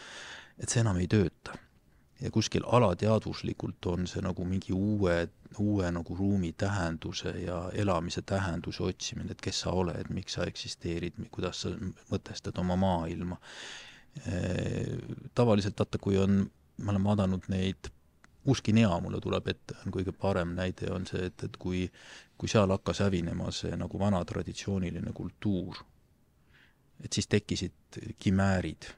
[0.58, 1.60] et see enam ei tööta
[2.22, 8.84] ja kuskil alateadvuslikult on see nagu mingi uue, uue nagu ruumi tähenduse ja elamise tähenduse
[8.84, 11.74] otsimine, et kes sa oled, miks sa eksisteerid, kuidas sa
[12.12, 13.40] mõtestad oma maailma.
[15.36, 16.44] tavaliselt vaata, kui on,
[16.78, 17.92] me oleme vaadanud neid
[18.46, 21.86] Uski-Nea mulle tuleb ette, on kõige parem näide, on see, et, et kui,
[22.38, 25.78] kui seal hakkas hävinema see nagu vana traditsiooniline kultuur,
[27.04, 28.90] et siis tekkisid kimäärid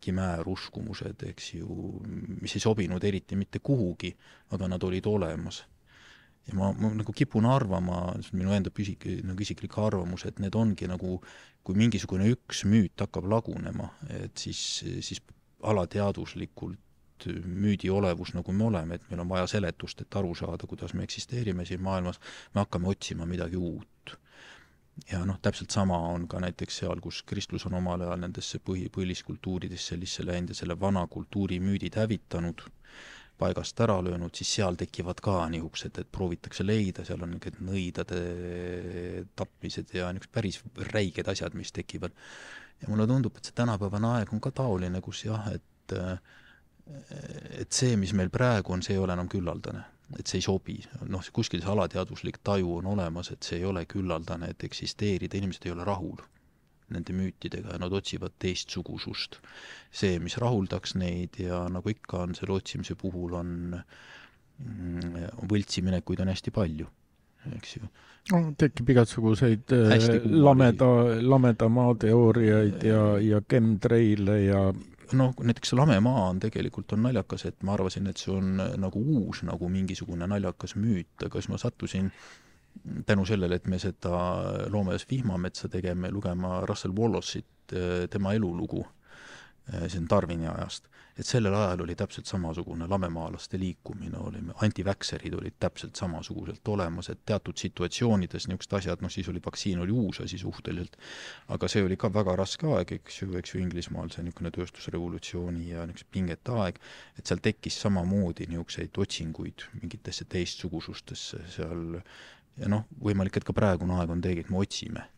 [0.00, 2.00] kimääruskumused, eks ju,
[2.40, 4.14] mis ei sobinud eriti mitte kuhugi,
[4.56, 5.64] aga nad olid olemas.
[6.48, 10.40] ja ma, ma nagu kipun arvama, see on minu enda püsik-, nagu isiklik arvamus, et
[10.40, 11.18] need ongi nagu,
[11.62, 14.62] kui mingisugune üks müüt hakkab lagunema, et siis,
[15.04, 15.20] siis
[15.62, 20.94] alateadvuslikult müüdi olevus, nagu me oleme, et meil on vaja seletust, et aru saada, kuidas
[20.96, 22.20] me eksisteerime siin maailmas,
[22.54, 23.88] me hakkame otsima midagi uut
[25.10, 28.88] ja noh, täpselt sama on ka näiteks seal, kus kristlus on omal ajal nendesse põhi,
[28.92, 32.62] põliskultuuridesse sisse läinud ja selle vana kultuuri müüdid hävitanud,
[33.40, 38.20] paigast ära löönud, siis seal tekivad ka niisugused, et proovitakse leida, seal on niisugused nõidade
[39.38, 40.60] tapmised ja niisugused päris
[40.92, 42.12] räiged asjad, mis tekivad.
[42.82, 45.66] ja mulle tundub, et see tänapäevane aeg on ka taoline, kus jah, et
[47.60, 49.84] et see, mis meil praegu on, see ei ole enam küllaldane
[50.18, 53.84] et see ei sobi, noh, kuskil see alateadvuslik taju on olemas, et see ei ole
[53.90, 56.18] küllaldane, et eksisteerida, inimesed ei ole rahul
[56.90, 59.38] nende müütidega ja nad otsivad teistsugusust.
[59.92, 63.50] see, mis rahuldaks neid ja nagu ikka on selle otsimise puhul, on,
[64.58, 66.86] mm, on võltsiminekuid on hästi palju,
[67.56, 67.90] eks ju.
[68.32, 70.88] no tekib igasuguseid äh, lameda,
[71.22, 74.64] lameda maa teooriaid ja, ja chemtrail'e ja
[75.18, 79.02] noh, näiteks Lamemaa on tegelikult, on naljakas, et ma arvasin, et see on äh, nagu
[79.16, 82.10] uus nagu mingisugune naljakas müüt, aga siis ma sattusin
[83.06, 84.16] tänu sellele, et me seda
[84.70, 87.74] loomaaias vihmametsa tegeme, lugema Russell Wallace'it,
[88.10, 88.84] tema elulugu,
[89.70, 95.58] see on Darwini ajast, et sellel ajal oli täpselt samasugune lamemaalaste liikumine, oli, antiväkserid olid
[95.60, 100.38] täpselt samasuguselt olemas, et teatud situatsioonides niisugused asjad, noh siis oli vaktsiin oli uus asi
[100.38, 100.96] suhteliselt,
[101.48, 105.70] aga see oli ka väga raske aeg, eks ju, eks ju, Inglismaal see niisugune tööstusrevolutsiooni
[105.74, 106.82] ja niisugune pingete aeg,
[107.18, 112.00] et seal tekkis samamoodi niisuguseid otsinguid mingitesse teistsugusustesse seal
[112.60, 115.08] ja noh, võimalik, et ka praegune aeg on tegelikult, me otsime.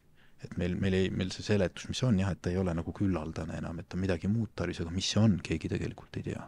[0.44, 2.94] Et meil, meil ei, meil see seletus, mis on jah, et ta ei ole nagu
[2.96, 6.46] küllaldane enam, et on midagi muud tarvis, aga mis see on, keegi tegelikult ei tea.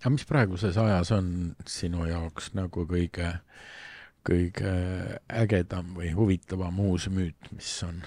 [0.00, 1.32] aga mis praeguses ajas on
[1.66, 3.32] sinu jaoks nagu kõige,
[4.26, 4.72] kõige
[5.42, 8.02] ägedam või huvitavam uus müüt, mis on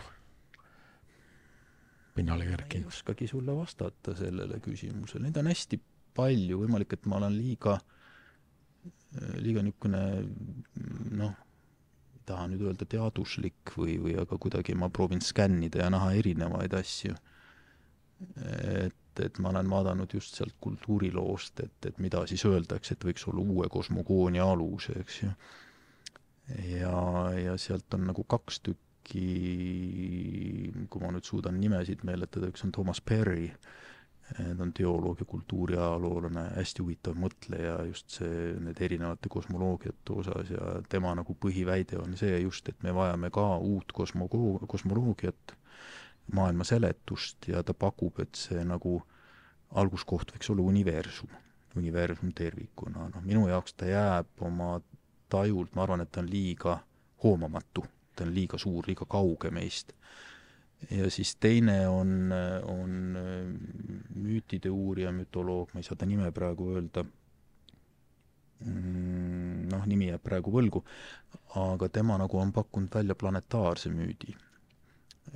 [2.16, 2.89] pinnale kerkinud?
[2.89, 5.80] ei oskagi sulle vastata sellele küsimusele, neid on hästi
[6.16, 7.80] palju, võimalik, et ma olen liiga
[9.41, 10.02] liiga niisugune
[11.20, 11.34] noh,
[12.32, 17.15] taha nüüd öelda teaduslik või, või aga kuidagi ma proovin skännida ja näha erinevaid asju.
[18.41, 23.27] et, et ma olen vaadanud just sealt kultuuriloost, et, et mida siis öeldakse, et võiks
[23.29, 25.32] olla uue kosmogoonia alus, eks ju.
[26.77, 26.97] ja,
[27.38, 29.27] ja sealt on nagu kaks tükki,
[30.89, 33.49] kui ma nüüd suudan nimesid meeletada, üks on Thomas Perry,
[34.38, 40.75] ta on teoloog ja kultuuriajaloolane, hästi huvitav mõtleja just see, need erinevate kosmoloogiate osas ja
[40.89, 45.55] tema nagu põhiväide on see just, et me vajame ka uut kosmogo-, kosmoloogiat,
[46.36, 48.99] maailma seletust ja ta pakub, et see nagu
[49.75, 51.32] alguskoht võiks olla universum,
[51.79, 54.75] universum tervikuna, noh minu jaoks ta jääb oma
[55.32, 56.77] tajult, ma arvan, et ta on liiga
[57.23, 59.95] hoomamatu, ta on liiga suur, liiga kauge meist
[60.89, 62.32] ja siis teine on,
[62.67, 62.93] on
[64.15, 67.03] müütide uurija, mütoloog, ma ei saa ta nime praegu öelda,
[68.65, 70.84] mm, noh, nimi jääb praegu võlgu,
[71.61, 74.36] aga tema nagu on pakkunud välja planetaarse müüdi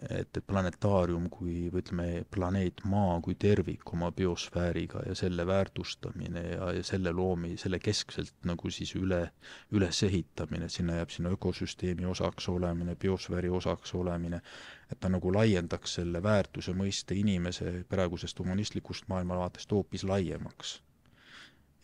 [0.01, 6.43] et, et planetaarium kui, või ütleme, planeet Maa kui tervik oma biosfääriga ja selle väärtustamine
[6.49, 9.21] ja, ja selle loomi, selle keskselt nagu siis üle,
[9.71, 14.41] ülesehitamine, sinna jääb sinna ökosüsteemi osaks olemine, biosfääri osaks olemine,
[14.91, 20.81] et ta nagu laiendaks selle väärtuse mõiste inimese praegusest humanistlikust maailmavaatest hoopis laiemaks.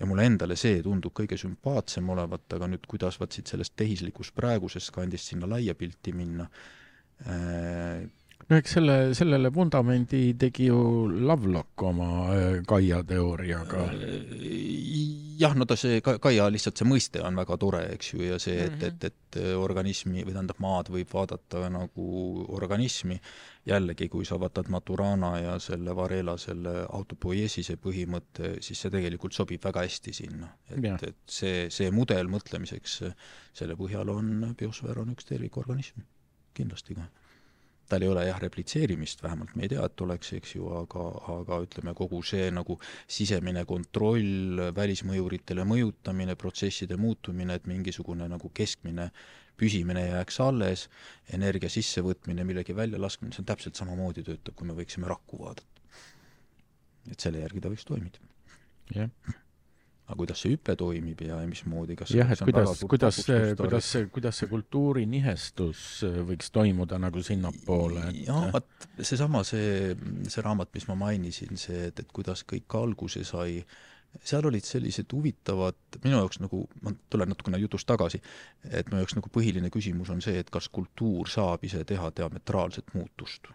[0.01, 4.33] Ja mulle endale see tundub kõige sümpaatsem olevat, aga nüüd kuidas vaat siit sellest tehislikust
[4.33, 6.47] praegusest kandist sinna laia pilti minna,
[8.51, 12.07] no eks selle, sellele vundamendi tegi ju Lovelock oma
[12.67, 13.85] Gaia äh, teooriaga.
[13.95, 18.39] Äh, jah, no ta see Gaia lihtsalt see mõiste on väga tore, eks ju, ja
[18.43, 18.89] see, et, mhm.
[18.89, 22.05] et, et organismi või tähendab, maad võib vaadata nagu
[22.51, 23.15] organismi,
[23.69, 29.63] jällegi, kui sa vaatad Maturana ja selle Varela selle autopoiesise põhimõtte, siis see tegelikult sobib
[29.63, 30.51] väga hästi sinna.
[30.67, 33.03] et, et see, see mudel mõtlemiseks,
[33.55, 36.03] selle põhjal on biosfäär on üks tervikorganism
[36.57, 37.07] kindlasti ka.
[37.91, 41.01] tal ei ole jah, replitseerimist, vähemalt me ei tea, et oleks, eks ju, aga,
[41.33, 49.09] aga ütleme, kogu see nagu sisemine kontroll, välismõjuritele mõjutamine, protsesside muutumine, et mingisugune nagu keskmine
[49.59, 50.87] püsimine jääks alles,
[51.35, 55.67] energia sissevõtmine, millegi väljalaskmine, see on täpselt samamoodi töötab, kui me võiksime rakku vaadata.
[57.11, 58.23] et selle järgi ta võiks toimida.
[58.95, 59.40] jah yeah
[60.11, 64.07] aga kuidas see hüpe toimib ja mismoodi, kas jah, et kuidas, kuidas see, kuidas see,
[64.13, 68.25] kuidas see kultuuri nihestus äh, võiks toimuda nagu sinnapoole et...?
[68.27, 69.95] jah, vot seesama, see,
[70.27, 73.61] see raamat, mis ma mainisin, see, et, et kuidas kõik alguse sai,
[74.19, 78.19] seal olid sellised huvitavad, minu jaoks nagu, ma tulen natukene jutust tagasi,
[78.67, 82.91] et minu jaoks nagu põhiline küsimus on see, et kas kultuur saab ise teha diametraalset
[82.97, 83.53] muutust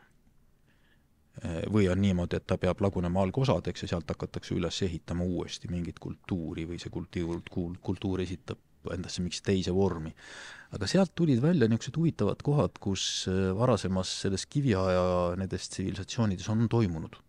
[1.73, 5.99] või on niimoodi, et ta peab lagunema algosadeks ja sealt hakatakse üles ehitama uuesti mingit
[6.01, 7.43] kultuuri või see kultuur,
[7.85, 8.63] kultuur esitab
[8.95, 10.15] endasse mingit teise vormi.
[10.77, 16.67] aga sealt tulid välja niisugused huvitavad kohad, kus äh, varasemas selles kiviaja nendes tsivilisatsioonides on
[16.69, 17.21] toimunud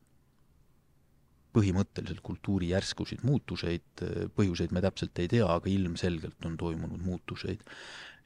[1.57, 7.63] põhimõtteliselt kultuuri järskusid muutuseid, äh, põhjuseid me täpselt ei tea, aga ilmselgelt on toimunud muutuseid.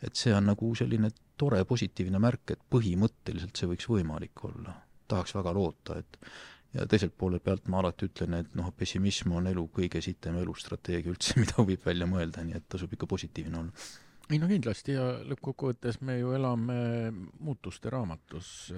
[0.01, 4.73] et see on nagu selline tore positiivne märk, et põhimõtteliselt see võiks võimalik olla
[5.11, 6.19] tahaks väga loota, et
[6.73, 11.11] ja teiselt poole pealt ma alati ütlen, et noh, pessimism on elu kõige sitem elustrateegia
[11.11, 13.89] üldse, mida võib välja mõelda, nii et tasub ikka positiivne olla
[14.31, 16.75] ei no kindlasti ja lõppkokkuvõttes me ju elame
[17.43, 18.71] muutuste raamatus.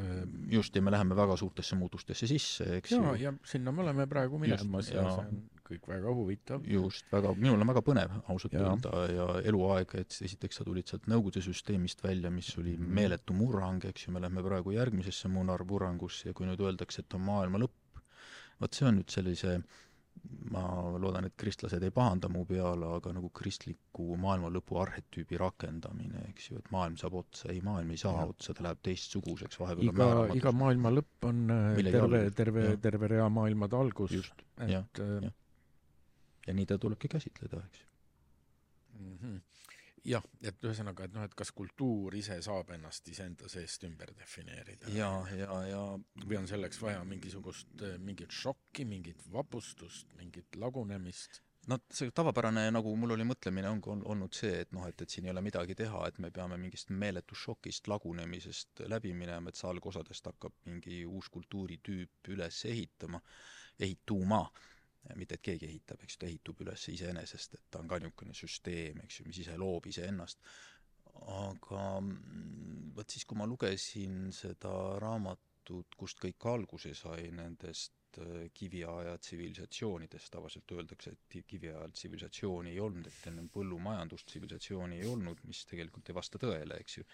[0.50, 3.02] just, ja me läheme väga suurtesse muutustesse sisse, eks ju.
[3.04, 5.44] ja, ja sinna me oleme praegu minemas ja, ja see on
[5.74, 6.66] kõik väga huvitav.
[6.70, 11.08] just, väga, minul on väga põnev ausalt öelda ja eluaeg, et esiteks sa tulid sealt
[11.12, 12.92] Nõukogude süsteemist välja, mis oli mm.
[13.00, 17.26] meeletu murrang, eks ju, me lähme praegu järgmisesse munarmurrangusse ja kui nüüd öeldakse, et on
[17.28, 18.04] maailma lõpp,
[18.62, 19.58] vot see on nüüd sellise
[20.54, 20.64] ma
[21.02, 26.60] loodan, et kristlased ei pahanda mu peale, aga nagu kristliku maailmalõpu arhetüübi rakendamine, eks ju,
[26.62, 28.28] et maailm saab otsa, ei, maailm ei saa ja.
[28.32, 33.12] otsa, ta läheb teistsuguseks, vahepeal iga, iga maailma lõpp on äh, Millegi terve, terve, terve
[33.16, 34.14] rea maailmade algus.
[34.20, 35.32] just, jah, jah.
[36.48, 37.86] Ja nii ta tulebki käsitleda, eks
[39.00, 39.18] mm.
[39.18, 39.42] -hmm
[40.04, 44.92] jah, et ühesõnaga, et noh, et kas kultuur ise saab ennast iseenda seest ümber defineerida?
[44.92, 45.82] ja, ja, ja
[46.26, 47.72] või on selleks vaja mingisugust,
[48.04, 51.42] mingit šokki, mingit vapustust, mingit lagunemist?
[51.72, 55.30] no see tavapärane, nagu mul oli mõtlemine, ongi olnud see, et noh, et, et siin
[55.30, 59.70] ei ole midagi teha, et me peame mingist meeletust šokist, lagunemisest läbi minema, et see
[59.72, 63.24] algosadest hakkab mingi uus kultuuritüüp üles ehitama,
[63.80, 64.44] ehituma
[65.20, 68.36] mitte et keegi ehitab, eks ju, ta ehitub üles iseenesest, et ta on ka niisugune
[68.38, 70.46] süsteem, eks ju, mis ise loob iseennast.
[71.24, 78.48] aga mm, vot siis, kui ma lugesin seda raamatut, kust kõik alguse sai, nendest äh,
[78.54, 85.46] kiviaja tsivilisatsioonidest, tavaliselt öeldakse, et kiviajal tsivilisatsiooni ei olnud, et enne põllumajandust tsivilisatsiooni ei olnud,
[85.48, 87.08] mis tegelikult ei vasta tõele, eks ju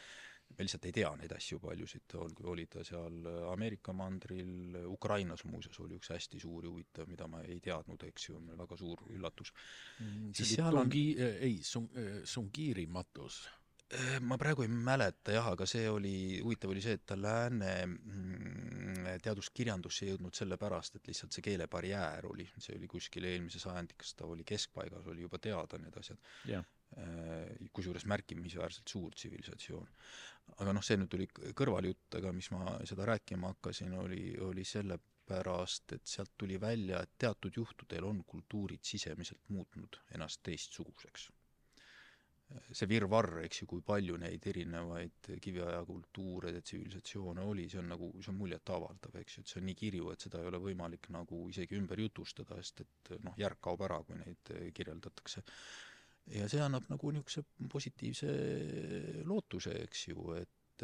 [0.58, 5.80] me lihtsalt ei tea neid asju paljusid, olgu, oli ta seal Ameerika mandril, Ukrainas muuseas
[5.84, 9.54] oli üks hästi suur ja huvitav, mida ma ei teadnud, eks ju, väga suur üllatus.
[10.00, 10.34] Mm,.
[10.36, 11.94] siis seal on ei, Sung-,
[12.28, 13.44] Sungiri matus.
[13.90, 17.72] Äh, ma praegu ei mäleta jah, aga see oli, huvitav oli see, et ta lääne
[17.88, 23.98] mm, teaduskirjandusse ei jõudnud sellepärast, et lihtsalt see keelebarjäär oli, see oli kuskil eelmise sajandi,
[23.98, 26.22] kas ta oli keskpaigas, oli juba teada need asjad.
[26.46, 26.68] Yeah
[27.74, 29.88] kusjuures märkimisväärselt suur tsivilisatsioon.
[30.58, 35.94] aga noh, see nüüd tuli kõrvaljutt, aga mis ma seda rääkima hakkasin, oli, oli sellepärast,
[35.94, 41.30] et sealt tuli välja, et teatud juhtudel on kultuurid sisemiselt muutnud ennast teistsuguseks.
[42.74, 47.92] see virvarr, eks ju, kui palju neid erinevaid kiviaja kultuure ja tsivilisatsioone oli, see on
[47.94, 50.58] nagu, see on muljetavaldav, eks ju, et see on nii kirju, et seda ei ole
[50.64, 55.46] võimalik nagu isegi ümber jutustada, sest et noh, järg kaob ära, kui neid kirjeldatakse
[56.28, 58.32] ja see annab nagu niisuguse positiivse
[59.28, 60.84] lootuse, eks ju, et,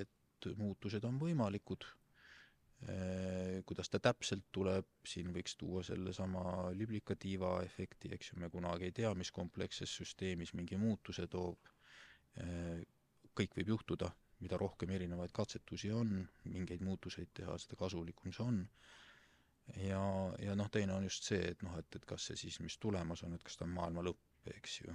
[0.00, 1.86] et muutused on võimalikud.
[3.64, 8.92] kuidas ta täpselt tuleb, siin võiks tuua sellesama liblikatiiva efekti, eks ju, me kunagi ei
[8.92, 11.70] tea, mis kompleksses süsteemis mingi muutuse toob.
[13.34, 14.10] kõik võib juhtuda,
[14.40, 18.60] mida rohkem erinevaid katsetusi on, mingeid muutuseid teha, seda kasulikum see on
[19.80, 20.04] ja,
[20.42, 23.24] ja noh, teine on just see, et noh, et, et kas see siis, mis tulemas
[23.24, 24.94] on, et kas ta on maailma lõpp eks ju.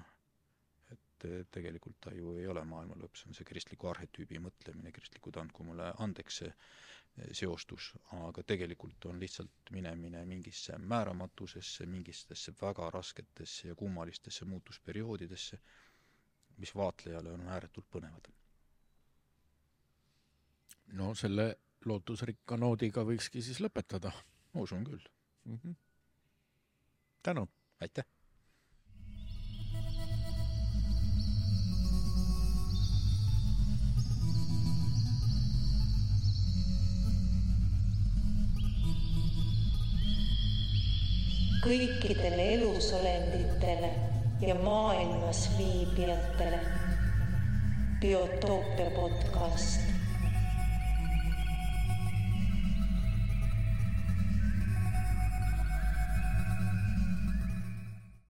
[0.94, 5.38] et tegelikult ta ju ei ole maailma lõpp, see on see kristliku arhetüübi mõtlemine, kristlikud
[5.42, 6.54] andku mulle andeks see
[7.36, 15.60] seostus, aga tegelikult on lihtsalt minemine mingisse määramatusesse, mingitesse väga rasketesse ja kummalistesse muutusperioodidesse,
[16.58, 18.32] mis vaatlejale on ääretult põnevad.
[21.00, 21.52] no selle
[21.86, 24.12] lootusrikka noodiga võikski siis lõpetada.
[24.54, 25.04] Ma usun küll
[25.46, 25.60] mm.
[25.64, 25.76] -hmm.
[27.24, 27.50] tänud!
[27.82, 28.06] aitäh!
[41.64, 43.90] kõikidele elusolenditele
[44.42, 46.60] ja maailmas viibijatele.
[48.02, 49.99] biotoopia podcast